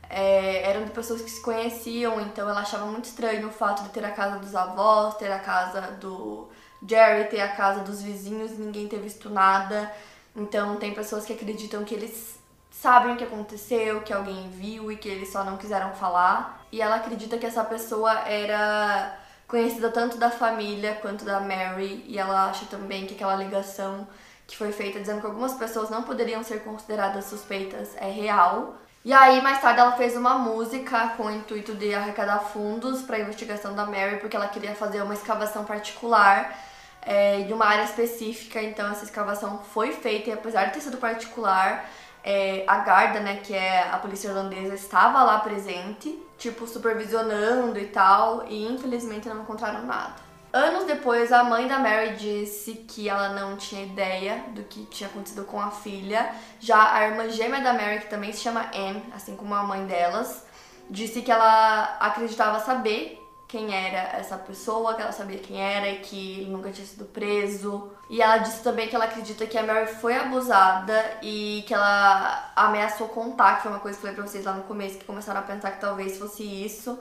é, 0.08 0.68
eram 0.68 0.84
de 0.84 0.90
pessoas 0.90 1.20
que 1.20 1.30
se 1.30 1.42
conheciam, 1.42 2.20
então 2.20 2.48
ela 2.48 2.62
achava 2.62 2.86
muito 2.86 3.04
estranho 3.04 3.46
o 3.46 3.52
fato 3.52 3.84
de 3.84 3.90
ter 3.90 4.04
a 4.04 4.10
casa 4.10 4.38
dos 4.38 4.56
avós, 4.56 5.16
ter 5.16 5.30
a 5.30 5.38
casa 5.38 5.82
do 6.00 6.48
Jerry, 6.84 7.28
ter 7.28 7.40
a 7.42 7.48
casa 7.48 7.84
dos 7.84 8.02
vizinhos, 8.02 8.58
ninguém 8.58 8.88
ter 8.88 8.98
visto 8.98 9.28
nada. 9.28 9.92
Então 10.34 10.76
tem 10.76 10.94
pessoas 10.94 11.26
que 11.26 11.32
acreditam 11.34 11.84
que 11.84 11.94
eles 11.94 12.39
sabem 12.70 13.14
o 13.14 13.16
que 13.16 13.24
aconteceu, 13.24 14.00
que 14.02 14.12
alguém 14.12 14.50
viu 14.50 14.90
e 14.90 14.96
que 14.96 15.08
eles 15.08 15.30
só 15.30 15.44
não 15.44 15.56
quiseram 15.56 15.92
falar. 15.94 16.64
E 16.72 16.80
ela 16.80 16.96
acredita 16.96 17.38
que 17.38 17.46
essa 17.46 17.64
pessoa 17.64 18.12
era 18.20 19.18
conhecida 19.46 19.90
tanto 19.90 20.16
da 20.16 20.30
família 20.30 20.94
quanto 21.02 21.24
da 21.24 21.40
Mary, 21.40 22.04
e 22.06 22.18
ela 22.18 22.48
acha 22.48 22.66
também 22.66 23.06
que 23.06 23.14
aquela 23.14 23.34
ligação 23.34 24.06
que 24.46 24.56
foi 24.56 24.72
feita 24.72 25.00
dizendo 25.00 25.20
que 25.20 25.26
algumas 25.26 25.54
pessoas 25.54 25.90
não 25.90 26.02
poderiam 26.04 26.42
ser 26.42 26.62
consideradas 26.64 27.26
suspeitas 27.26 27.96
é 27.96 28.10
real. 28.10 28.76
E 29.04 29.12
aí, 29.12 29.40
mais 29.40 29.60
tarde, 29.60 29.80
ela 29.80 29.92
fez 29.92 30.16
uma 30.16 30.38
música 30.38 31.14
com 31.16 31.24
o 31.24 31.30
intuito 31.30 31.74
de 31.74 31.94
arrecadar 31.94 32.38
fundos 32.40 33.02
para 33.02 33.16
a 33.16 33.20
investigação 33.20 33.74
da 33.74 33.86
Mary, 33.86 34.18
porque 34.18 34.36
ela 34.36 34.48
queria 34.48 34.74
fazer 34.74 35.02
uma 35.02 35.14
escavação 35.14 35.64
particular 35.64 36.56
é, 37.02 37.42
de 37.42 37.52
uma 37.52 37.64
área 37.64 37.84
específica. 37.84 38.62
Então, 38.62 38.90
essa 38.90 39.04
escavação 39.04 39.62
foi 39.72 39.92
feita, 39.92 40.30
e 40.30 40.32
apesar 40.32 40.66
de 40.66 40.74
ter 40.74 40.80
sido 40.80 40.98
particular, 40.98 41.88
é, 42.22 42.64
a 42.66 42.78
Garda, 42.78 43.20
né, 43.20 43.40
que 43.42 43.54
é 43.54 43.88
a 43.90 43.98
polícia 43.98 44.28
irlandesa, 44.28 44.74
estava 44.74 45.22
lá 45.22 45.38
presente, 45.40 46.20
tipo, 46.38 46.66
supervisionando 46.66 47.78
e 47.78 47.86
tal, 47.86 48.46
e 48.46 48.66
infelizmente 48.66 49.28
não 49.28 49.42
encontraram 49.42 49.84
nada. 49.86 50.14
Anos 50.52 50.84
depois, 50.84 51.32
a 51.32 51.44
mãe 51.44 51.68
da 51.68 51.78
Mary 51.78 52.16
disse 52.16 52.74
que 52.74 53.08
ela 53.08 53.28
não 53.28 53.56
tinha 53.56 53.84
ideia 53.84 54.44
do 54.48 54.64
que 54.64 54.84
tinha 54.86 55.08
acontecido 55.08 55.44
com 55.44 55.60
a 55.60 55.70
filha. 55.70 56.34
Já 56.58 56.92
a 56.92 57.06
irmã 57.06 57.28
gêmea 57.28 57.60
da 57.60 57.72
Mary, 57.72 58.00
que 58.00 58.10
também 58.10 58.32
se 58.32 58.40
chama 58.40 58.68
Anne, 58.74 59.02
assim 59.14 59.36
como 59.36 59.54
a 59.54 59.62
mãe 59.62 59.86
delas, 59.86 60.44
disse 60.90 61.22
que 61.22 61.30
ela 61.30 61.96
acreditava 62.00 62.58
saber 62.58 63.19
quem 63.50 63.74
era 63.74 64.16
essa 64.16 64.36
pessoa, 64.36 64.94
que 64.94 65.02
ela 65.02 65.10
sabia 65.10 65.38
quem 65.38 65.60
era 65.60 65.88
e 65.88 65.98
que 65.98 66.40
ele 66.40 66.50
nunca 66.50 66.70
tinha 66.70 66.86
sido 66.86 67.04
preso. 67.06 67.90
E 68.08 68.22
ela 68.22 68.38
disse 68.38 68.62
também 68.62 68.88
que 68.88 68.94
ela 68.94 69.06
acredita 69.06 69.44
que 69.44 69.58
a 69.58 69.62
Mary 69.64 69.92
foi 69.94 70.16
abusada 70.16 71.18
e 71.20 71.64
que 71.66 71.74
ela 71.74 72.52
ameaçou 72.54 73.08
contar, 73.08 73.56
que 73.56 73.62
foi 73.62 73.72
uma 73.72 73.80
coisa 73.80 73.98
que 73.98 74.06
eu 74.06 74.10
falei 74.10 74.22
pra 74.22 74.30
vocês 74.30 74.44
lá 74.44 74.52
no 74.52 74.62
começo, 74.62 74.98
que 74.98 75.04
começaram 75.04 75.40
a 75.40 75.42
pensar 75.42 75.72
que 75.72 75.80
talvez 75.80 76.16
fosse 76.16 76.44
isso. 76.44 76.98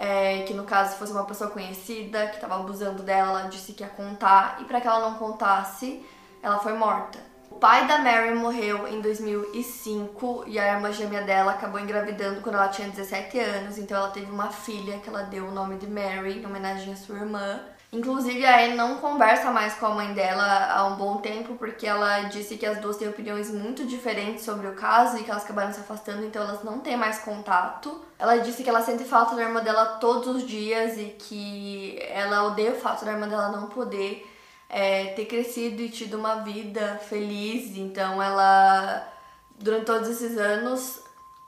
É, 0.00 0.42
que 0.42 0.54
no 0.54 0.64
caso 0.64 0.96
fosse 0.96 1.12
uma 1.12 1.24
pessoa 1.24 1.50
conhecida 1.50 2.28
que 2.28 2.36
estava 2.36 2.56
abusando 2.56 3.02
dela, 3.02 3.40
ela 3.40 3.48
disse 3.48 3.72
que 3.72 3.82
ia 3.82 3.88
contar, 3.88 4.58
e 4.60 4.64
para 4.64 4.80
que 4.80 4.86
ela 4.86 5.00
não 5.00 5.18
contasse, 5.18 6.04
ela 6.40 6.58
foi 6.60 6.72
morta. 6.72 7.18
O 7.50 7.56
pai 7.58 7.86
da 7.86 7.98
Mary 7.98 8.34
morreu 8.34 8.86
em 8.86 9.00
2005 9.00 10.44
e 10.46 10.58
a 10.58 10.74
irmã 10.74 10.92
gêmea 10.92 11.22
dela 11.22 11.52
acabou 11.52 11.80
engravidando 11.80 12.40
quando 12.40 12.54
ela 12.54 12.68
tinha 12.68 12.88
17 12.88 13.38
anos, 13.40 13.78
então 13.78 13.96
ela 13.96 14.10
teve 14.10 14.30
uma 14.30 14.50
filha 14.50 14.98
que 14.98 15.08
ela 15.08 15.22
deu 15.22 15.46
o 15.46 15.50
nome 15.50 15.76
de 15.76 15.86
Mary 15.88 16.38
em 16.38 16.46
homenagem 16.46 16.92
à 16.92 16.96
sua 16.96 17.16
irmã. 17.16 17.60
Inclusive, 17.90 18.44
a 18.44 18.64
Anne 18.64 18.74
não 18.74 18.98
conversa 18.98 19.50
mais 19.50 19.74
com 19.74 19.86
a 19.86 19.94
mãe 19.94 20.12
dela 20.12 20.70
há 20.70 20.84
um 20.84 20.96
bom 20.96 21.16
tempo, 21.16 21.54
porque 21.54 21.86
ela 21.86 22.24
disse 22.24 22.58
que 22.58 22.66
as 22.66 22.78
duas 22.78 22.98
têm 22.98 23.08
opiniões 23.08 23.50
muito 23.50 23.86
diferentes 23.86 24.44
sobre 24.44 24.66
o 24.66 24.74
caso 24.74 25.16
e 25.16 25.24
que 25.24 25.30
elas 25.30 25.44
acabaram 25.44 25.72
se 25.72 25.80
afastando, 25.80 26.22
então 26.24 26.42
elas 26.42 26.62
não 26.62 26.80
têm 26.80 26.98
mais 26.98 27.20
contato. 27.20 28.04
Ela 28.18 28.36
disse 28.36 28.62
que 28.62 28.68
ela 28.68 28.82
sente 28.82 29.04
falta 29.04 29.34
da 29.34 29.42
irmã 29.42 29.62
dela 29.62 29.96
todos 29.98 30.28
os 30.28 30.46
dias 30.46 30.98
e 30.98 31.16
que 31.18 31.98
ela 32.10 32.44
odeia 32.44 32.72
o 32.72 32.76
fato 32.76 33.06
da 33.06 33.12
irmã 33.12 33.26
dela 33.26 33.48
não 33.48 33.68
poder 33.68 34.26
é, 34.68 35.06
ter 35.06 35.24
crescido 35.24 35.80
e 35.82 35.88
tido 35.88 36.18
uma 36.18 36.36
vida 36.36 36.98
feliz. 37.08 37.76
Então 37.76 38.22
ela, 38.22 39.06
durante 39.58 39.86
todos 39.86 40.08
esses 40.08 40.36
anos, 40.36 41.00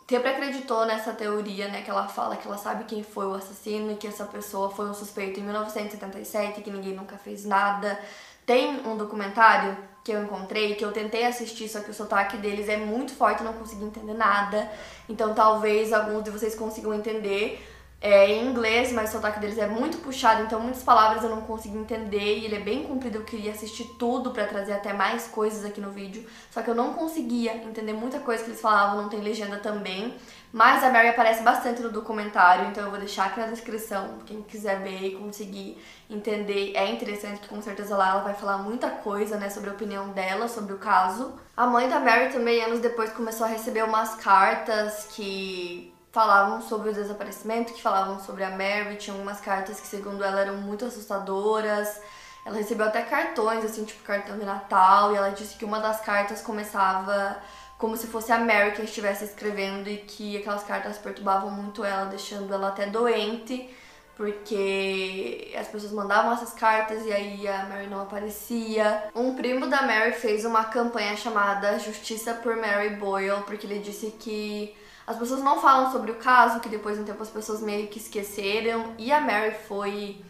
sempre 0.09 0.31
acreditou 0.31 0.87
nessa 0.87 1.13
teoria, 1.13 1.69
né? 1.69 1.83
Que 1.83 1.91
ela 1.91 2.09
fala 2.09 2.37
que 2.37 2.49
ela 2.49 2.59
sabe 2.59 2.85
quem 2.85 3.03
foi 3.03 3.27
o 3.27 3.35
assassino 3.35 3.93
e 3.93 3.97
que 3.97 4.07
essa 4.07 4.25
pessoa 4.25 4.71
foi 4.71 4.89
um 4.89 4.95
suspeito 4.95 5.39
em 5.39 5.45
1977, 5.45 6.63
que 6.63 6.71
ninguém 6.71 6.95
nunca 6.95 7.17
fez 7.17 7.45
nada. 7.45 7.99
Tem 8.47 8.81
um 8.87 8.97
documentário 8.97 9.77
que 10.03 10.11
eu 10.11 10.23
encontrei, 10.23 10.75
que 10.75 10.85
eu 10.85 10.93
tentei 10.93 11.25
assistir, 11.25 11.69
só 11.69 11.81
que 11.81 11.91
o 11.91 11.95
sotaque 11.95 12.39
deles 12.39 12.69
é 12.69 12.77
muito 12.77 13.13
forte, 13.13 13.43
não 13.43 13.53
consegui 13.53 13.85
entender 13.85 14.15
nada. 14.15 14.69
Então 15.09 15.35
talvez 15.35 15.93
alguns 15.93 16.25
de 16.25 16.31
vocês 16.31 16.55
consigam 16.55 16.93
entender 16.95 17.63
é, 18.01 18.31
em 18.31 18.47
inglês, 18.47 18.93
mas 18.93 19.11
o 19.11 19.13
sotaque 19.13 19.39
deles 19.39 19.59
é 19.59 19.67
muito 19.67 19.99
puxado, 19.99 20.43
então 20.43 20.59
muitas 20.59 20.83
palavras 20.83 21.23
eu 21.23 21.29
não 21.29 21.43
consegui 21.43 21.77
entender 21.77 22.39
e 22.39 22.47
ele 22.47 22.57
é 22.57 22.61
bem 22.61 22.85
comprido. 22.85 23.19
Eu 23.19 23.25
queria 23.25 23.53
assistir 23.53 23.85
tudo 23.99 24.31
para 24.31 24.47
trazer 24.47 24.73
até 24.73 24.93
mais 24.93 25.27
coisas 25.27 25.67
aqui 25.67 25.81
no 25.83 25.91
vídeo, 25.91 26.27
só 26.51 26.63
que 26.63 26.71
eu 26.71 26.75
não 26.75 26.95
conseguia 26.95 27.55
entender 27.57 27.93
muita 27.93 28.19
coisa 28.19 28.43
que 28.43 28.51
eles 28.51 28.61
falavam, 28.61 29.03
não 29.03 29.09
tem 29.11 29.21
legenda 29.21 29.59
também. 29.59 30.15
Mas 30.53 30.83
a 30.83 30.91
Mary 30.91 31.09
aparece 31.09 31.43
bastante 31.45 31.81
no 31.81 31.93
documentário, 31.93 32.67
então 32.69 32.83
eu 32.83 32.91
vou 32.91 32.99
deixar 32.99 33.27
aqui 33.27 33.39
na 33.39 33.47
descrição, 33.47 34.19
quem 34.27 34.43
quiser 34.43 34.81
ver 34.81 35.01
e 35.01 35.17
conseguir 35.17 35.79
entender. 36.09 36.73
É 36.75 36.91
interessante 36.91 37.41
que 37.41 37.49
com 37.49 37.63
certeza 37.63 37.97
lá 37.97 38.11
ela 38.11 38.23
vai 38.23 38.35
falar 38.35 38.59
muita 38.59 38.89
coisa, 38.89 39.37
né, 39.37 39.49
sobre 39.49 39.71
a 39.71 39.75
opinião 39.75 40.09
dela 40.09 40.49
sobre 40.49 40.73
o 40.73 40.79
caso. 40.79 41.35
A 41.57 41.67
mãe 41.67 41.89
da 41.89 42.01
Mary 42.01 42.33
também, 42.33 42.65
anos 42.65 42.81
depois, 42.81 43.13
começou 43.13 43.47
a 43.47 43.49
receber 43.49 43.85
umas 43.85 44.17
cartas 44.17 45.07
que 45.13 45.90
falavam 46.13 46.61
sobre 46.61 46.91
o 46.91 46.93
desaparecimento, 46.93 47.73
que 47.73 47.83
falavam 47.83 48.19
sobre 48.21 48.45
a 48.45 48.51
Mary, 48.51 48.97
tinham 48.97 49.19
umas 49.19 49.41
cartas 49.41 49.81
que 49.81 49.87
segundo 49.87 50.25
ela 50.25 50.41
eram 50.41 50.57
muito 50.57 50.85
assustadoras. 50.85 52.01
Ela 52.45 52.57
recebeu 52.57 52.87
até 52.87 53.03
cartões, 53.03 53.65
assim, 53.65 53.85
tipo 53.85 54.03
cartão 54.03 54.39
de 54.39 54.45
Natal, 54.45 55.13
e 55.13 55.17
ela 55.17 55.31
disse 55.31 55.57
que 55.57 55.65
uma 55.65 55.79
das 55.79 56.01
cartas 56.01 56.41
começava 56.41 57.37
como 57.79 57.97
se 57.97 58.07
fosse 58.07 58.31
a 58.33 58.39
Mary 58.39 58.73
que 58.73 58.83
estivesse 58.83 59.25
escrevendo 59.25 59.89
e 59.89 59.99
que 59.99 60.37
aquelas 60.37 60.63
cartas 60.65 60.99
perturbavam 60.99 61.51
muito 61.51 61.85
ela, 61.85 62.07
deixando 62.07 62.53
ela 62.53 62.69
até 62.69 62.87
doente, 62.87 63.75
porque 64.17 65.55
as 65.59 65.67
pessoas 65.69 65.93
mandavam 65.93 66.33
essas 66.33 66.53
cartas 66.53 67.07
e 67.07 67.13
aí 67.13 67.49
a 67.49 67.65
Mary 67.65 67.87
não 67.87 68.03
aparecia. 68.03 69.05
Um 69.15 69.35
primo 69.35 69.67
da 69.67 69.83
Mary 69.83 70.13
fez 70.13 70.45
uma 70.45 70.65
campanha 70.65 71.17
chamada 71.17 71.79
Justiça 71.79 72.35
por 72.35 72.57
Mary 72.57 72.91
Boyle, 72.97 73.43
porque 73.47 73.67
ele 73.67 73.79
disse 73.79 74.11
que 74.11 74.77
as 75.11 75.17
pessoas 75.17 75.43
não 75.43 75.61
falam 75.61 75.91
sobre 75.91 76.13
o 76.13 76.15
caso, 76.15 76.61
que 76.61 76.69
depois 76.69 76.97
de 76.97 77.03
um 77.03 77.05
tempo 77.05 77.21
as 77.21 77.29
pessoas 77.29 77.61
meio 77.61 77.89
que 77.89 77.99
esqueceram, 77.99 78.95
e 78.97 79.13
a 79.13 79.21
Mary 79.21 79.57
foi 79.67 80.25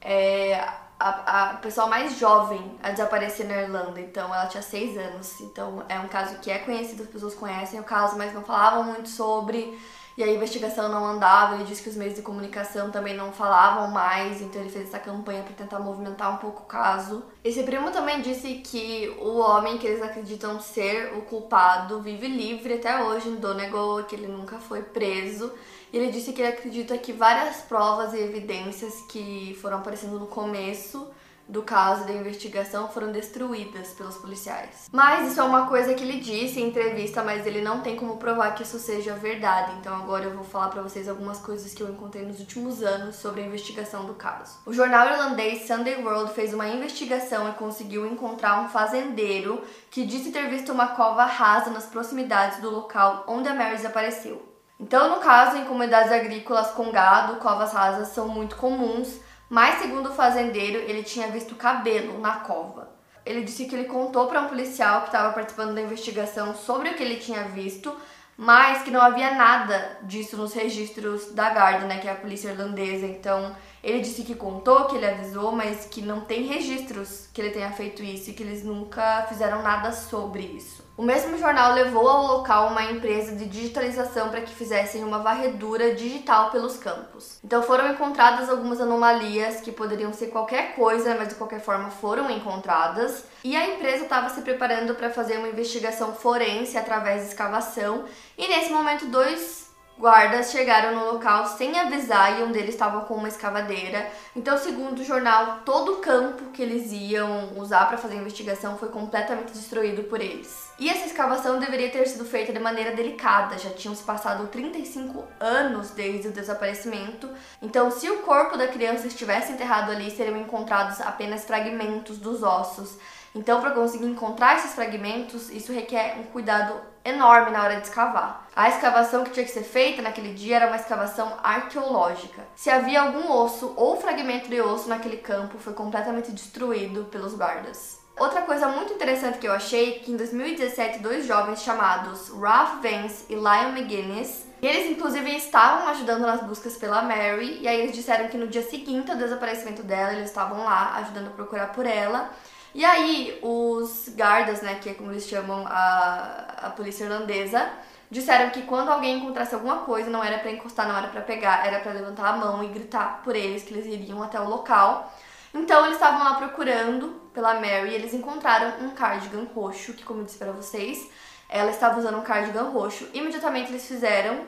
é, 0.00 0.58
a, 0.98 1.50
a 1.50 1.54
pessoa 1.56 1.86
mais 1.86 2.18
jovem 2.18 2.78
a 2.82 2.90
desaparecer 2.90 3.46
na 3.46 3.60
Irlanda, 3.60 4.00
então 4.00 4.32
ela 4.34 4.46
tinha 4.46 4.62
seis 4.62 4.96
anos. 4.96 5.38
Então 5.40 5.84
é 5.86 6.00
um 6.00 6.08
caso 6.08 6.38
que 6.38 6.50
é 6.50 6.58
conhecido, 6.58 7.02
as 7.02 7.08
pessoas 7.10 7.34
conhecem 7.34 7.78
o 7.78 7.84
caso, 7.84 8.16
mas 8.16 8.32
não 8.32 8.42
falavam 8.42 8.84
muito 8.84 9.08
sobre. 9.10 9.78
E 10.16 10.22
a 10.22 10.30
investigação 10.30 10.88
não 10.90 11.06
andava, 11.06 11.54
ele 11.54 11.64
disse 11.64 11.82
que 11.82 11.88
os 11.88 11.96
meios 11.96 12.14
de 12.14 12.22
comunicação 12.22 12.90
também 12.90 13.16
não 13.16 13.32
falavam 13.32 13.90
mais, 13.90 14.42
então 14.42 14.60
ele 14.60 14.70
fez 14.70 14.88
essa 14.88 14.98
campanha 14.98 15.42
para 15.42 15.54
tentar 15.54 15.78
movimentar 15.78 16.34
um 16.34 16.36
pouco 16.36 16.62
o 16.62 16.66
caso. 16.66 17.24
Esse 17.42 17.62
primo 17.62 17.90
também 17.90 18.20
disse 18.20 18.56
que 18.56 19.16
o 19.20 19.38
homem 19.38 19.78
que 19.78 19.86
eles 19.86 20.02
acreditam 20.02 20.60
ser 20.60 21.16
o 21.16 21.22
culpado 21.22 22.00
vive 22.00 22.28
livre 22.28 22.74
até 22.74 23.02
hoje 23.02 23.28
em 23.28 23.36
Donegal, 23.36 24.04
que 24.04 24.14
ele 24.14 24.26
nunca 24.26 24.58
foi 24.58 24.82
preso. 24.82 25.50
E 25.92 25.96
ele 25.96 26.10
disse 26.10 26.32
que 26.32 26.42
ele 26.42 26.52
acredita 26.52 26.96
que 26.98 27.12
várias 27.12 27.62
provas 27.62 28.12
e 28.12 28.18
evidências 28.18 29.02
que 29.08 29.58
foram 29.60 29.78
aparecendo 29.78 30.18
no 30.18 30.26
começo 30.26 31.06
do 31.48 31.62
caso 31.62 32.06
da 32.06 32.12
investigação 32.12 32.88
foram 32.88 33.12
destruídas 33.12 33.88
pelos 33.88 34.16
policiais. 34.16 34.88
Mas 34.92 35.30
isso 35.30 35.40
é 35.40 35.44
uma 35.44 35.66
coisa 35.66 35.94
que 35.94 36.02
ele 36.02 36.20
disse 36.20 36.60
em 36.60 36.68
entrevista, 36.68 37.22
mas 37.22 37.46
ele 37.46 37.60
não 37.60 37.80
tem 37.80 37.96
como 37.96 38.16
provar 38.16 38.54
que 38.54 38.62
isso 38.62 38.78
seja 38.78 39.14
verdade. 39.14 39.72
Então 39.78 39.94
agora 39.94 40.24
eu 40.24 40.34
vou 40.34 40.44
falar 40.44 40.68
para 40.68 40.82
vocês 40.82 41.08
algumas 41.08 41.38
coisas 41.38 41.74
que 41.74 41.82
eu 41.82 41.90
encontrei 41.90 42.24
nos 42.24 42.40
últimos 42.40 42.82
anos 42.82 43.16
sobre 43.16 43.42
a 43.42 43.46
investigação 43.46 44.04
do 44.04 44.14
caso. 44.14 44.58
O 44.64 44.72
jornal 44.72 45.08
irlandês 45.08 45.66
Sunday 45.66 46.02
World 46.02 46.32
fez 46.32 46.54
uma 46.54 46.68
investigação 46.68 47.48
e 47.48 47.52
conseguiu 47.52 48.06
encontrar 48.06 48.62
um 48.62 48.68
fazendeiro 48.68 49.62
que 49.90 50.06
disse 50.06 50.32
ter 50.32 50.48
visto 50.48 50.72
uma 50.72 50.88
cova 50.88 51.24
rasa 51.24 51.70
nas 51.70 51.86
proximidades 51.86 52.60
do 52.60 52.70
local 52.70 53.24
onde 53.26 53.48
a 53.48 53.54
Mary 53.54 53.76
desapareceu. 53.76 54.52
Então, 54.80 55.10
no 55.10 55.20
caso, 55.20 55.56
em 55.56 55.64
comunidades 55.64 56.10
agrícolas 56.10 56.72
com 56.72 56.90
gado, 56.90 57.36
covas 57.36 57.72
rasas 57.72 58.08
são 58.08 58.26
muito 58.26 58.56
comuns 58.56 59.20
mas, 59.52 59.80
segundo 59.80 60.08
o 60.08 60.14
fazendeiro, 60.14 60.78
ele 60.78 61.02
tinha 61.02 61.28
visto 61.28 61.54
cabelo 61.54 62.18
na 62.18 62.36
cova. 62.36 62.88
Ele 63.22 63.42
disse 63.42 63.66
que 63.66 63.74
ele 63.74 63.84
contou 63.84 64.26
para 64.26 64.40
um 64.40 64.48
policial 64.48 65.02
que 65.02 65.08
estava 65.08 65.30
participando 65.34 65.74
da 65.74 65.82
investigação 65.82 66.54
sobre 66.54 66.88
o 66.88 66.94
que 66.94 67.02
ele 67.02 67.16
tinha 67.16 67.44
visto, 67.44 67.94
mas 68.34 68.82
que 68.82 68.90
não 68.90 69.02
havia 69.02 69.34
nada 69.34 69.98
disso 70.04 70.38
nos 70.38 70.54
registros 70.54 71.34
da 71.34 71.50
Garda, 71.50 71.84
né, 71.84 71.98
que 71.98 72.08
é 72.08 72.12
a 72.12 72.14
polícia 72.14 72.48
irlandesa. 72.48 73.04
Então, 73.04 73.54
ele 73.84 74.00
disse 74.00 74.22
que 74.22 74.34
contou, 74.34 74.86
que 74.86 74.96
ele 74.96 75.04
avisou, 75.04 75.52
mas 75.52 75.84
que 75.84 76.00
não 76.00 76.22
tem 76.22 76.44
registros 76.44 77.28
que 77.30 77.42
ele 77.42 77.50
tenha 77.50 77.72
feito 77.72 78.02
isso 78.02 78.30
e 78.30 78.32
que 78.32 78.42
eles 78.42 78.64
nunca 78.64 79.26
fizeram 79.28 79.62
nada 79.62 79.92
sobre 79.92 80.44
isso. 80.44 80.82
O 81.02 81.04
mesmo 81.04 81.36
jornal 81.36 81.74
levou 81.74 82.08
ao 82.08 82.26
local 82.28 82.68
uma 82.68 82.84
empresa 82.84 83.34
de 83.34 83.44
digitalização 83.46 84.28
para 84.28 84.40
que 84.40 84.54
fizessem 84.54 85.02
uma 85.02 85.18
varredura 85.18 85.96
digital 85.96 86.52
pelos 86.52 86.76
campos. 86.76 87.40
Então 87.42 87.60
foram 87.60 87.90
encontradas 87.90 88.48
algumas 88.48 88.80
anomalias 88.80 89.60
que 89.60 89.72
poderiam 89.72 90.12
ser 90.12 90.28
qualquer 90.28 90.76
coisa, 90.76 91.16
mas 91.16 91.30
de 91.30 91.34
qualquer 91.34 91.58
forma 91.58 91.90
foram 91.90 92.30
encontradas. 92.30 93.24
E 93.42 93.56
a 93.56 93.66
empresa 93.74 94.04
estava 94.04 94.28
se 94.28 94.42
preparando 94.42 94.94
para 94.94 95.10
fazer 95.10 95.38
uma 95.38 95.48
investigação 95.48 96.14
forense 96.14 96.78
através 96.78 97.22
de 97.22 97.30
escavação. 97.30 98.04
E 98.38 98.46
nesse 98.46 98.70
momento, 98.70 99.06
dois 99.06 99.61
Guardas 99.98 100.50
chegaram 100.50 100.96
no 100.96 101.12
local 101.12 101.46
sem 101.46 101.78
avisar 101.78 102.40
e 102.40 102.42
um 102.42 102.50
deles 102.50 102.70
estava 102.70 103.02
com 103.02 103.14
uma 103.14 103.28
escavadeira. 103.28 104.10
Então, 104.34 104.56
segundo 104.58 104.98
o 104.98 105.04
jornal, 105.04 105.60
todo 105.64 105.92
o 105.92 105.96
campo 105.98 106.50
que 106.50 106.62
eles 106.62 106.90
iam 106.90 107.56
usar 107.56 107.86
para 107.86 107.98
fazer 107.98 108.14
a 108.14 108.20
investigação 108.20 108.76
foi 108.76 108.88
completamente 108.88 109.52
destruído 109.52 110.04
por 110.04 110.20
eles. 110.20 110.72
E 110.78 110.88
essa 110.88 111.06
escavação 111.06 111.60
deveria 111.60 111.90
ter 111.90 112.06
sido 112.08 112.24
feita 112.24 112.52
de 112.52 112.58
maneira 112.58 112.96
delicada, 112.96 113.58
já 113.58 113.70
tinham 113.70 113.94
se 113.94 114.02
passado 114.02 114.48
35 114.48 115.24
anos 115.38 115.90
desde 115.90 116.28
o 116.28 116.32
desaparecimento. 116.32 117.28
Então, 117.60 117.90
se 117.90 118.10
o 118.10 118.18
corpo 118.22 118.56
da 118.56 118.66
criança 118.66 119.06
estivesse 119.06 119.52
enterrado 119.52 119.92
ali, 119.92 120.10
seriam 120.10 120.38
encontrados 120.38 121.00
apenas 121.00 121.44
fragmentos 121.44 122.18
dos 122.18 122.42
ossos. 122.42 122.98
Então, 123.34 123.60
para 123.60 123.70
conseguir 123.70 124.06
encontrar 124.06 124.56
esses 124.56 124.74
fragmentos, 124.74 125.50
isso 125.50 125.72
requer 125.72 126.18
um 126.18 126.24
cuidado 126.24 126.74
enorme 127.04 127.50
na 127.50 127.62
hora 127.62 127.76
de 127.76 127.86
escavar. 127.86 128.46
A 128.54 128.68
escavação 128.68 129.24
que 129.24 129.30
tinha 129.30 129.46
que 129.46 129.50
ser 129.50 129.62
feita 129.62 130.02
naquele 130.02 130.34
dia 130.34 130.56
era 130.56 130.66
uma 130.66 130.76
escavação 130.76 131.32
arqueológica. 131.42 132.42
Se 132.54 132.68
havia 132.68 133.00
algum 133.00 133.32
osso 133.32 133.72
ou 133.76 134.00
fragmento 134.00 134.48
de 134.48 134.60
osso 134.60 134.88
naquele 134.88 135.16
campo, 135.16 135.58
foi 135.58 135.72
completamente 135.72 136.30
destruído 136.30 137.04
pelos 137.04 137.34
guardas. 137.34 138.02
Outra 138.18 138.42
coisa 138.42 138.68
muito 138.68 138.92
interessante 138.92 139.38
que 139.38 139.48
eu 139.48 139.52
achei 139.52 139.96
é 139.96 139.98
que 140.00 140.12
em 140.12 140.16
2017 140.16 140.98
dois 140.98 141.26
jovens 141.26 141.62
chamados 141.62 142.28
Ralph 142.28 142.82
Vance 142.82 143.24
e 143.30 143.34
Lion 143.34 143.70
McGuinness, 143.74 144.46
eles 144.60 144.90
inclusive 144.90 145.34
estavam 145.34 145.88
ajudando 145.88 146.20
nas 146.20 146.42
buscas 146.42 146.76
pela 146.76 147.02
Mary, 147.02 147.58
e 147.62 147.66
aí 147.66 147.80
eles 147.80 147.96
disseram 147.96 148.28
que 148.28 148.36
no 148.36 148.46
dia 148.46 148.62
seguinte 148.62 149.10
ao 149.10 149.16
desaparecimento 149.16 149.82
dela, 149.82 150.12
eles 150.12 150.28
estavam 150.28 150.62
lá 150.62 150.96
ajudando 150.98 151.28
a 151.28 151.30
procurar 151.30 151.72
por 151.72 151.86
ela. 151.86 152.30
E 152.74 152.84
aí, 152.84 153.38
os 153.42 154.08
guardas, 154.16 154.62
né, 154.62 154.76
que 154.76 154.88
é 154.88 154.94
como 154.94 155.12
eles 155.12 155.28
chamam 155.28 155.66
a, 155.66 156.46
a 156.62 156.70
polícia 156.70 157.04
irlandesa, 157.04 157.70
disseram 158.10 158.50
que 158.50 158.62
quando 158.62 158.90
alguém 158.90 159.18
encontrasse 159.18 159.54
alguma 159.54 159.78
coisa, 159.78 160.10
não 160.10 160.22
era 160.22 160.38
para 160.38 160.50
encostar, 160.50 160.88
não 160.88 160.96
era 160.96 161.08
para 161.08 161.20
pegar, 161.22 161.66
era 161.66 161.80
para 161.80 161.92
levantar 161.92 162.28
a 162.28 162.36
mão 162.36 162.62
e 162.62 162.68
gritar 162.68 163.22
por 163.22 163.34
eles 163.34 163.62
que 163.62 163.74
eles 163.74 163.86
iriam 163.86 164.22
até 164.22 164.40
o 164.40 164.48
local. 164.48 165.12
Então 165.54 165.84
eles 165.84 165.96
estavam 165.96 166.24
lá 166.24 166.34
procurando 166.34 167.20
pela 167.34 167.54
Mary 167.54 167.90
e 167.90 167.94
eles 167.94 168.14
encontraram 168.14 168.84
um 168.84 168.90
cardigan 168.90 169.46
roxo, 169.54 169.92
que 169.92 170.04
como 170.04 170.20
eu 170.20 170.24
disse 170.24 170.38
para 170.38 170.52
vocês, 170.52 171.10
ela 171.48 171.70
estava 171.70 171.98
usando 171.98 172.18
um 172.18 172.22
cardigan 172.22 172.64
roxo. 172.70 173.08
Imediatamente 173.12 173.70
eles 173.70 173.86
fizeram 173.86 174.46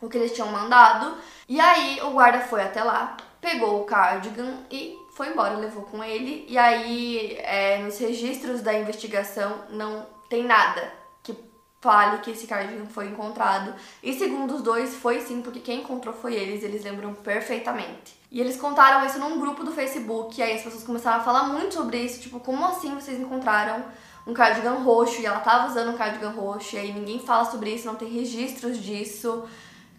o 0.00 0.08
que 0.08 0.16
eles 0.16 0.32
tinham 0.32 0.48
mandado. 0.48 1.16
E 1.48 1.60
aí 1.60 2.00
o 2.02 2.10
guarda 2.10 2.40
foi 2.40 2.62
até 2.62 2.82
lá, 2.82 3.16
pegou 3.40 3.80
o 3.80 3.84
cardigan 3.84 4.54
e 4.70 4.96
foi 5.18 5.30
embora, 5.30 5.56
levou 5.56 5.82
com 5.82 6.02
ele. 6.02 6.46
E 6.48 6.56
aí, 6.56 7.36
é, 7.40 7.78
nos 7.78 7.98
registros 7.98 8.62
da 8.62 8.72
investigação, 8.72 9.64
não 9.68 10.06
tem 10.30 10.44
nada 10.44 10.92
que 11.24 11.36
fale 11.80 12.18
que 12.18 12.30
esse 12.30 12.46
cardigan 12.46 12.86
foi 12.86 13.08
encontrado. 13.08 13.74
E 14.00 14.14
segundo 14.14 14.54
os 14.54 14.62
dois, 14.62 14.94
foi 14.94 15.20
sim, 15.20 15.42
porque 15.42 15.58
quem 15.58 15.80
encontrou 15.80 16.14
foi 16.14 16.34
eles, 16.34 16.62
eles 16.62 16.84
lembram 16.84 17.12
perfeitamente. 17.14 18.16
E 18.30 18.40
eles 18.40 18.56
contaram 18.56 19.04
isso 19.04 19.18
num 19.18 19.40
grupo 19.40 19.64
do 19.64 19.72
Facebook, 19.72 20.38
e 20.38 20.42
aí 20.42 20.54
as 20.54 20.62
pessoas 20.62 20.84
começaram 20.84 21.20
a 21.20 21.24
falar 21.24 21.44
muito 21.44 21.74
sobre 21.74 21.98
isso, 21.98 22.20
tipo, 22.20 22.38
como 22.38 22.64
assim 22.64 22.94
vocês 22.94 23.18
encontraram 23.18 23.84
um 24.24 24.32
cardigan 24.32 24.74
roxo 24.74 25.20
e 25.20 25.26
ela 25.26 25.40
tava 25.40 25.68
usando 25.68 25.90
um 25.90 25.96
cardigan 25.96 26.30
roxo, 26.30 26.76
e 26.76 26.78
aí 26.78 26.92
ninguém 26.92 27.18
fala 27.18 27.44
sobre 27.46 27.74
isso, 27.74 27.86
não 27.86 27.96
tem 27.96 28.08
registros 28.08 28.78
disso 28.78 29.48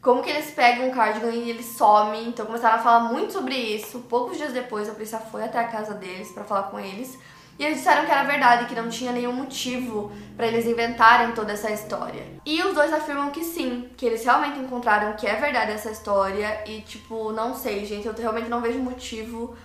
como 0.01 0.23
que 0.23 0.29
eles 0.29 0.51
pegam 0.51 0.87
um 0.87 0.91
cardigan 0.91 1.31
e 1.31 1.49
eles 1.49 1.65
somem. 1.65 2.27
Então 2.29 2.45
começaram 2.45 2.77
a 2.77 2.81
falar 2.81 2.99
muito 3.11 3.33
sobre 3.33 3.55
isso. 3.55 3.99
Poucos 4.01 4.37
dias 4.37 4.53
depois 4.53 4.87
a 4.89 4.93
polícia 4.93 5.19
foi 5.19 5.43
até 5.43 5.59
a 5.59 5.67
casa 5.67 5.93
deles 5.93 6.31
para 6.31 6.43
falar 6.43 6.63
com 6.63 6.79
eles. 6.79 7.17
E 7.57 7.65
eles 7.65 7.79
disseram 7.79 8.05
que 8.05 8.11
era 8.11 8.23
verdade, 8.23 8.67
que 8.67 8.75
não 8.75 8.87
tinha 8.87 9.11
nenhum 9.11 9.33
motivo 9.33 10.09
para 10.37 10.47
eles 10.47 10.65
inventarem 10.65 11.33
toda 11.33 11.51
essa 11.51 11.69
história. 11.69 12.25
E 12.45 12.63
os 12.63 12.73
dois 12.73 12.93
afirmam 12.93 13.31
que 13.31 13.43
sim, 13.43 13.89
que 13.97 14.05
eles 14.05 14.23
realmente 14.23 14.59
encontraram 14.59 15.11
que 15.17 15.27
é 15.27 15.35
verdade 15.35 15.73
essa 15.73 15.91
história. 15.91 16.63
E 16.65 16.79
tipo, 16.81 17.33
não 17.33 17.53
sei, 17.53 17.83
gente, 17.83 18.07
eu 18.07 18.13
realmente 18.13 18.47
não 18.47 18.61
vejo 18.61 18.79
motivo 18.79 19.57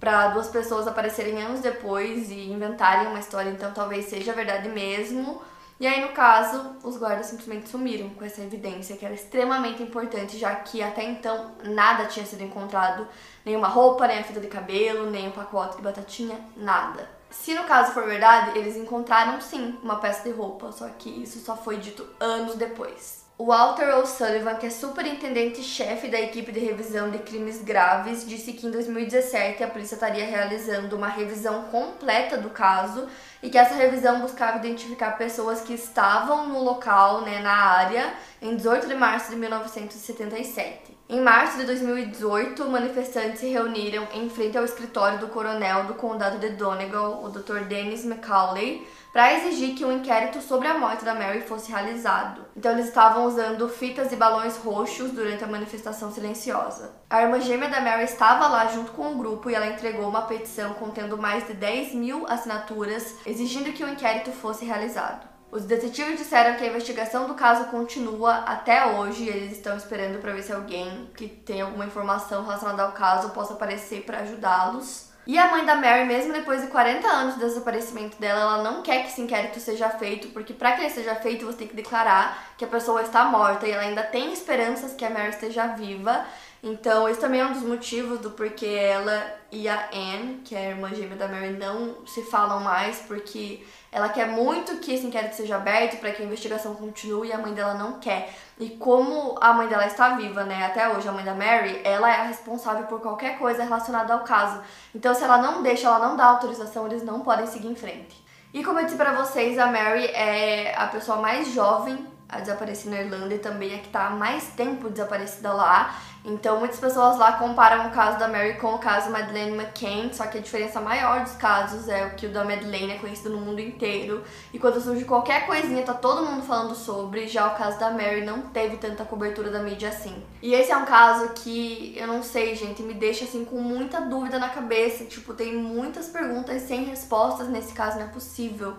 para 0.00 0.28
duas 0.28 0.48
pessoas 0.48 0.88
aparecerem 0.88 1.42
anos 1.42 1.60
depois 1.60 2.30
e 2.30 2.50
inventarem 2.50 3.08
uma 3.08 3.20
história, 3.20 3.50
então 3.50 3.70
talvez 3.72 4.06
seja 4.06 4.32
verdade 4.32 4.68
mesmo. 4.70 5.42
E 5.82 5.86
aí, 5.88 6.00
no 6.00 6.10
caso, 6.10 6.76
os 6.84 6.96
guardas 6.96 7.26
simplesmente 7.26 7.68
sumiram 7.68 8.08
com 8.10 8.24
essa 8.24 8.40
evidência 8.40 8.96
que 8.96 9.04
era 9.04 9.14
extremamente 9.14 9.82
importante, 9.82 10.38
já 10.38 10.54
que 10.54 10.80
até 10.80 11.02
então 11.02 11.56
nada 11.64 12.04
tinha 12.04 12.24
sido 12.24 12.44
encontrado, 12.44 13.04
nenhuma 13.44 13.66
roupa, 13.66 14.06
nem 14.06 14.20
a 14.20 14.22
fita 14.22 14.38
de 14.38 14.46
cabelo, 14.46 15.10
nem 15.10 15.26
um 15.26 15.32
pacote 15.32 15.78
de 15.78 15.82
batatinha, 15.82 16.38
nada. 16.56 17.10
Se 17.30 17.52
no 17.52 17.64
caso 17.64 17.90
for 17.94 18.04
verdade, 18.04 18.56
eles 18.56 18.76
encontraram 18.76 19.40
sim 19.40 19.76
uma 19.82 19.96
peça 19.96 20.22
de 20.22 20.30
roupa, 20.30 20.70
só 20.70 20.88
que 20.88 21.10
isso 21.20 21.40
só 21.40 21.56
foi 21.56 21.78
dito 21.78 22.08
anos 22.20 22.54
depois. 22.54 23.21
Walter 23.44 23.96
O'Sullivan, 23.96 24.54
que 24.54 24.66
é 24.66 24.70
superintendente-chefe 24.70 26.06
da 26.06 26.20
equipe 26.20 26.52
de 26.52 26.60
revisão 26.60 27.10
de 27.10 27.18
crimes 27.18 27.60
graves, 27.60 28.24
disse 28.24 28.52
que 28.52 28.68
em 28.68 28.70
2017 28.70 29.64
a 29.64 29.66
polícia 29.66 29.96
estaria 29.96 30.24
realizando 30.24 30.94
uma 30.94 31.08
revisão 31.08 31.64
completa 31.64 32.36
do 32.36 32.50
caso 32.50 33.08
e 33.42 33.50
que 33.50 33.58
essa 33.58 33.74
revisão 33.74 34.20
buscava 34.20 34.58
identificar 34.58 35.18
pessoas 35.18 35.60
que 35.60 35.74
estavam 35.74 36.48
no 36.50 36.62
local, 36.62 37.22
né, 37.22 37.40
na 37.40 37.52
área, 37.52 38.14
em 38.40 38.54
18 38.54 38.86
de 38.86 38.94
março 38.94 39.30
de 39.30 39.36
1977. 39.36 40.96
Em 41.08 41.20
março 41.20 41.58
de 41.58 41.64
2018, 41.64 42.64
manifestantes 42.70 43.40
se 43.40 43.48
reuniram 43.48 44.06
em 44.14 44.30
frente 44.30 44.56
ao 44.56 44.64
escritório 44.64 45.18
do 45.18 45.26
coronel 45.26 45.84
do 45.84 45.94
condado 45.94 46.38
de 46.38 46.50
Donegal, 46.50 47.24
o 47.24 47.28
Dr. 47.28 47.64
Dennis 47.64 48.04
McCauley, 48.04 48.86
para 49.12 49.34
exigir 49.34 49.74
que 49.74 49.84
um 49.84 49.92
inquérito 49.92 50.40
sobre 50.40 50.66
a 50.66 50.78
morte 50.78 51.04
da 51.04 51.14
Mary 51.14 51.42
fosse 51.42 51.70
realizado. 51.70 52.46
Então 52.56 52.72
eles 52.72 52.86
estavam 52.86 53.26
usando 53.26 53.68
fitas 53.68 54.10
e 54.10 54.16
balões 54.16 54.56
roxos 54.56 55.10
durante 55.10 55.44
a 55.44 55.46
manifestação 55.46 56.10
silenciosa. 56.10 56.94
A 57.10 57.22
irmã 57.22 57.38
gêmea 57.40 57.68
da 57.68 57.80
Mary 57.80 58.04
estava 58.04 58.48
lá 58.48 58.66
junto 58.68 58.92
com 58.92 59.12
o 59.12 59.18
grupo 59.18 59.50
e 59.50 59.54
ela 59.54 59.66
entregou 59.66 60.08
uma 60.08 60.22
petição 60.22 60.72
contendo 60.74 61.18
mais 61.18 61.46
de 61.46 61.52
10 61.52 61.94
mil 61.94 62.26
assinaturas 62.26 63.16
exigindo 63.26 63.72
que 63.72 63.84
o 63.84 63.88
inquérito 63.88 64.32
fosse 64.32 64.64
realizado. 64.64 65.32
Os 65.52 65.66
detetives 65.66 66.18
disseram 66.18 66.56
que 66.56 66.64
a 66.64 66.68
investigação 66.68 67.26
do 67.26 67.34
caso 67.34 67.66
continua 67.66 68.36
até 68.36 68.86
hoje 68.86 69.24
e 69.24 69.28
eles 69.28 69.52
estão 69.52 69.76
esperando 69.76 70.18
para 70.18 70.32
ver 70.32 70.42
se 70.42 70.50
alguém 70.50 71.10
que 71.14 71.28
tem 71.28 71.60
alguma 71.60 71.84
informação 71.84 72.42
relacionada 72.42 72.82
ao 72.82 72.92
caso 72.92 73.28
possa 73.30 73.52
aparecer 73.52 74.04
para 74.04 74.20
ajudá-los. 74.20 75.11
E 75.24 75.38
a 75.38 75.52
mãe 75.52 75.64
da 75.64 75.76
Mary, 75.76 76.04
mesmo 76.04 76.32
depois 76.32 76.62
de 76.62 76.66
40 76.66 77.06
anos 77.06 77.34
do 77.34 77.40
desaparecimento 77.40 78.18
dela, 78.20 78.40
ela 78.40 78.62
não 78.64 78.82
quer 78.82 79.02
que 79.02 79.08
esse 79.08 79.20
inquérito 79.20 79.60
seja 79.60 79.88
feito, 79.88 80.28
porque 80.28 80.52
para 80.52 80.72
que 80.72 80.80
ele 80.80 80.90
seja 80.90 81.14
feito, 81.14 81.46
você 81.46 81.58
tem 81.58 81.68
que 81.68 81.76
declarar 81.76 82.52
que 82.58 82.64
a 82.64 82.68
pessoa 82.68 83.02
está 83.02 83.24
morta 83.26 83.64
e 83.66 83.70
ela 83.70 83.82
ainda 83.82 84.02
tem 84.02 84.32
esperanças 84.32 84.94
que 84.94 85.04
a 85.04 85.10
Mary 85.10 85.28
esteja 85.28 85.68
viva. 85.68 86.26
Então, 86.64 87.08
esse 87.08 87.18
também 87.18 87.40
é 87.40 87.44
um 87.44 87.52
dos 87.52 87.62
motivos 87.62 88.20
do 88.20 88.30
porquê 88.30 88.66
ela 88.66 89.20
e 89.50 89.68
a 89.68 89.88
Anne, 89.92 90.42
que 90.44 90.54
é 90.54 90.58
a 90.58 90.70
irmã 90.70 90.94
gêmea 90.94 91.16
da 91.16 91.26
Mary, 91.26 91.50
não 91.54 92.06
se 92.06 92.22
falam 92.22 92.60
mais, 92.60 93.00
porque 93.00 93.66
ela 93.90 94.08
quer 94.08 94.28
muito 94.28 94.76
que 94.76 94.94
esse 94.94 95.04
inquérito 95.04 95.34
seja 95.34 95.56
aberto 95.56 95.98
para 95.98 96.12
que 96.12 96.22
a 96.22 96.24
investigação 96.24 96.76
continue 96.76 97.28
e 97.28 97.32
a 97.32 97.38
mãe 97.38 97.52
dela 97.52 97.74
não 97.74 97.98
quer. 97.98 98.32
E 98.60 98.70
como 98.70 99.36
a 99.40 99.52
mãe 99.52 99.66
dela 99.66 99.86
está 99.86 100.10
viva, 100.10 100.44
né, 100.44 100.64
até 100.64 100.88
hoje, 100.88 101.08
a 101.08 101.12
mãe 101.12 101.24
da 101.24 101.34
Mary, 101.34 101.80
ela 101.82 102.08
é 102.08 102.20
a 102.20 102.24
responsável 102.24 102.86
por 102.86 103.00
qualquer 103.00 103.40
coisa 103.40 103.64
relacionada 103.64 104.14
ao 104.14 104.20
caso. 104.20 104.62
Então, 104.94 105.12
se 105.12 105.24
ela 105.24 105.38
não 105.38 105.64
deixa, 105.64 105.88
ela 105.88 105.98
não 105.98 106.16
dá 106.16 106.26
autorização, 106.26 106.86
eles 106.86 107.02
não 107.02 107.22
podem 107.22 107.46
seguir 107.48 107.66
em 107.66 107.74
frente. 107.74 108.24
E 108.54 108.62
como 108.62 108.78
eu 108.78 108.84
disse 108.84 108.96
para 108.96 109.12
vocês, 109.14 109.58
a 109.58 109.66
Mary 109.66 110.04
é 110.06 110.74
a 110.76 110.86
pessoa 110.86 111.16
mais 111.16 111.48
jovem 111.48 112.11
a 112.32 112.40
desaparecer 112.40 112.90
na 112.90 113.02
Irlanda 113.02 113.34
e 113.34 113.38
também 113.38 113.74
a 113.74 113.78
que 113.78 113.86
está 113.86 114.06
há 114.06 114.10
mais 114.10 114.48
tempo 114.48 114.88
desaparecida 114.88 115.52
lá. 115.52 115.94
Então, 116.24 116.60
muitas 116.60 116.78
pessoas 116.78 117.18
lá 117.18 117.32
comparam 117.32 117.88
o 117.88 117.90
caso 117.90 118.18
da 118.18 118.28
Mary 118.28 118.54
com 118.54 118.74
o 118.74 118.78
caso 118.78 119.10
Madeleine 119.10 119.56
McCann, 119.56 120.12
só 120.12 120.24
que 120.26 120.38
a 120.38 120.40
diferença 120.40 120.80
maior 120.80 121.24
dos 121.24 121.32
casos 121.32 121.88
é 121.88 122.06
o 122.06 122.10
que 122.14 122.26
o 122.26 122.32
da 122.32 122.44
Madeleine 122.44 122.92
é 122.92 122.98
conhecido 122.98 123.30
no 123.30 123.38
mundo 123.38 123.60
inteiro. 123.60 124.22
E 124.52 124.58
quando 124.58 124.80
surge 124.80 125.04
qualquer 125.04 125.46
coisinha, 125.46 125.82
tá 125.82 125.92
todo 125.92 126.24
mundo 126.24 126.44
falando 126.44 126.76
sobre. 126.76 127.26
Já 127.26 127.48
o 127.48 127.56
caso 127.56 127.78
da 127.78 127.90
Mary 127.90 128.24
não 128.24 128.42
teve 128.42 128.76
tanta 128.76 129.04
cobertura 129.04 129.50
da 129.50 129.58
mídia 129.58 129.88
assim. 129.88 130.22
E 130.40 130.54
esse 130.54 130.70
é 130.70 130.76
um 130.76 130.84
caso 130.84 131.30
que 131.30 131.92
eu 131.96 132.06
não 132.06 132.22
sei, 132.22 132.54
gente, 132.54 132.82
me 132.82 132.94
deixa 132.94 133.24
assim 133.24 133.44
com 133.44 133.60
muita 133.60 134.00
dúvida 134.00 134.38
na 134.38 134.48
cabeça. 134.48 135.04
Tipo, 135.04 135.34
tem 135.34 135.54
muitas 135.56 136.06
perguntas 136.08 136.62
sem 136.62 136.84
respostas 136.84 137.48
nesse 137.48 137.74
caso, 137.74 137.98
não 137.98 138.06
é 138.06 138.08
possível. 138.08 138.76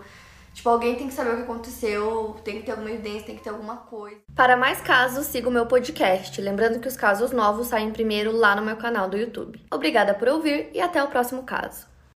Tipo, 0.54 0.70
alguém 0.70 0.96
tem 0.96 1.08
que 1.08 1.14
saber 1.14 1.32
o 1.32 1.38
que 1.38 1.44
aconteceu, 1.44 2.36
tem 2.44 2.60
que 2.60 2.64
ter 2.64 2.72
alguma 2.72 2.92
evidência, 2.92 3.26
tem 3.26 3.36
que 3.36 3.44
ter 3.44 3.50
alguma 3.50 3.78
coisa. 3.78 4.18
Para 4.36 4.56
mais 4.56 4.80
casos, 4.82 5.26
siga 5.26 5.50
o 5.50 5.52
meu 5.52 5.66
podcast. 5.66 6.40
Lembrando 6.40 6.80
que 6.80 6.88
os 6.88 6.96
casos 6.96 7.32
novos 7.32 7.68
saem 7.68 7.92
primeiro 7.92 8.32
lá 8.32 8.56
no 8.56 8.62
meu 8.62 8.78
canal 8.78 9.10
do 9.10 9.18
YouTube. 9.18 9.60
Obrigada 9.72 10.14
por 10.14 10.28
ouvir 10.28 10.70
e 10.74 10.80
até 10.80 11.04
o 11.04 11.08
próximo 11.08 11.44
caso. 11.44 11.93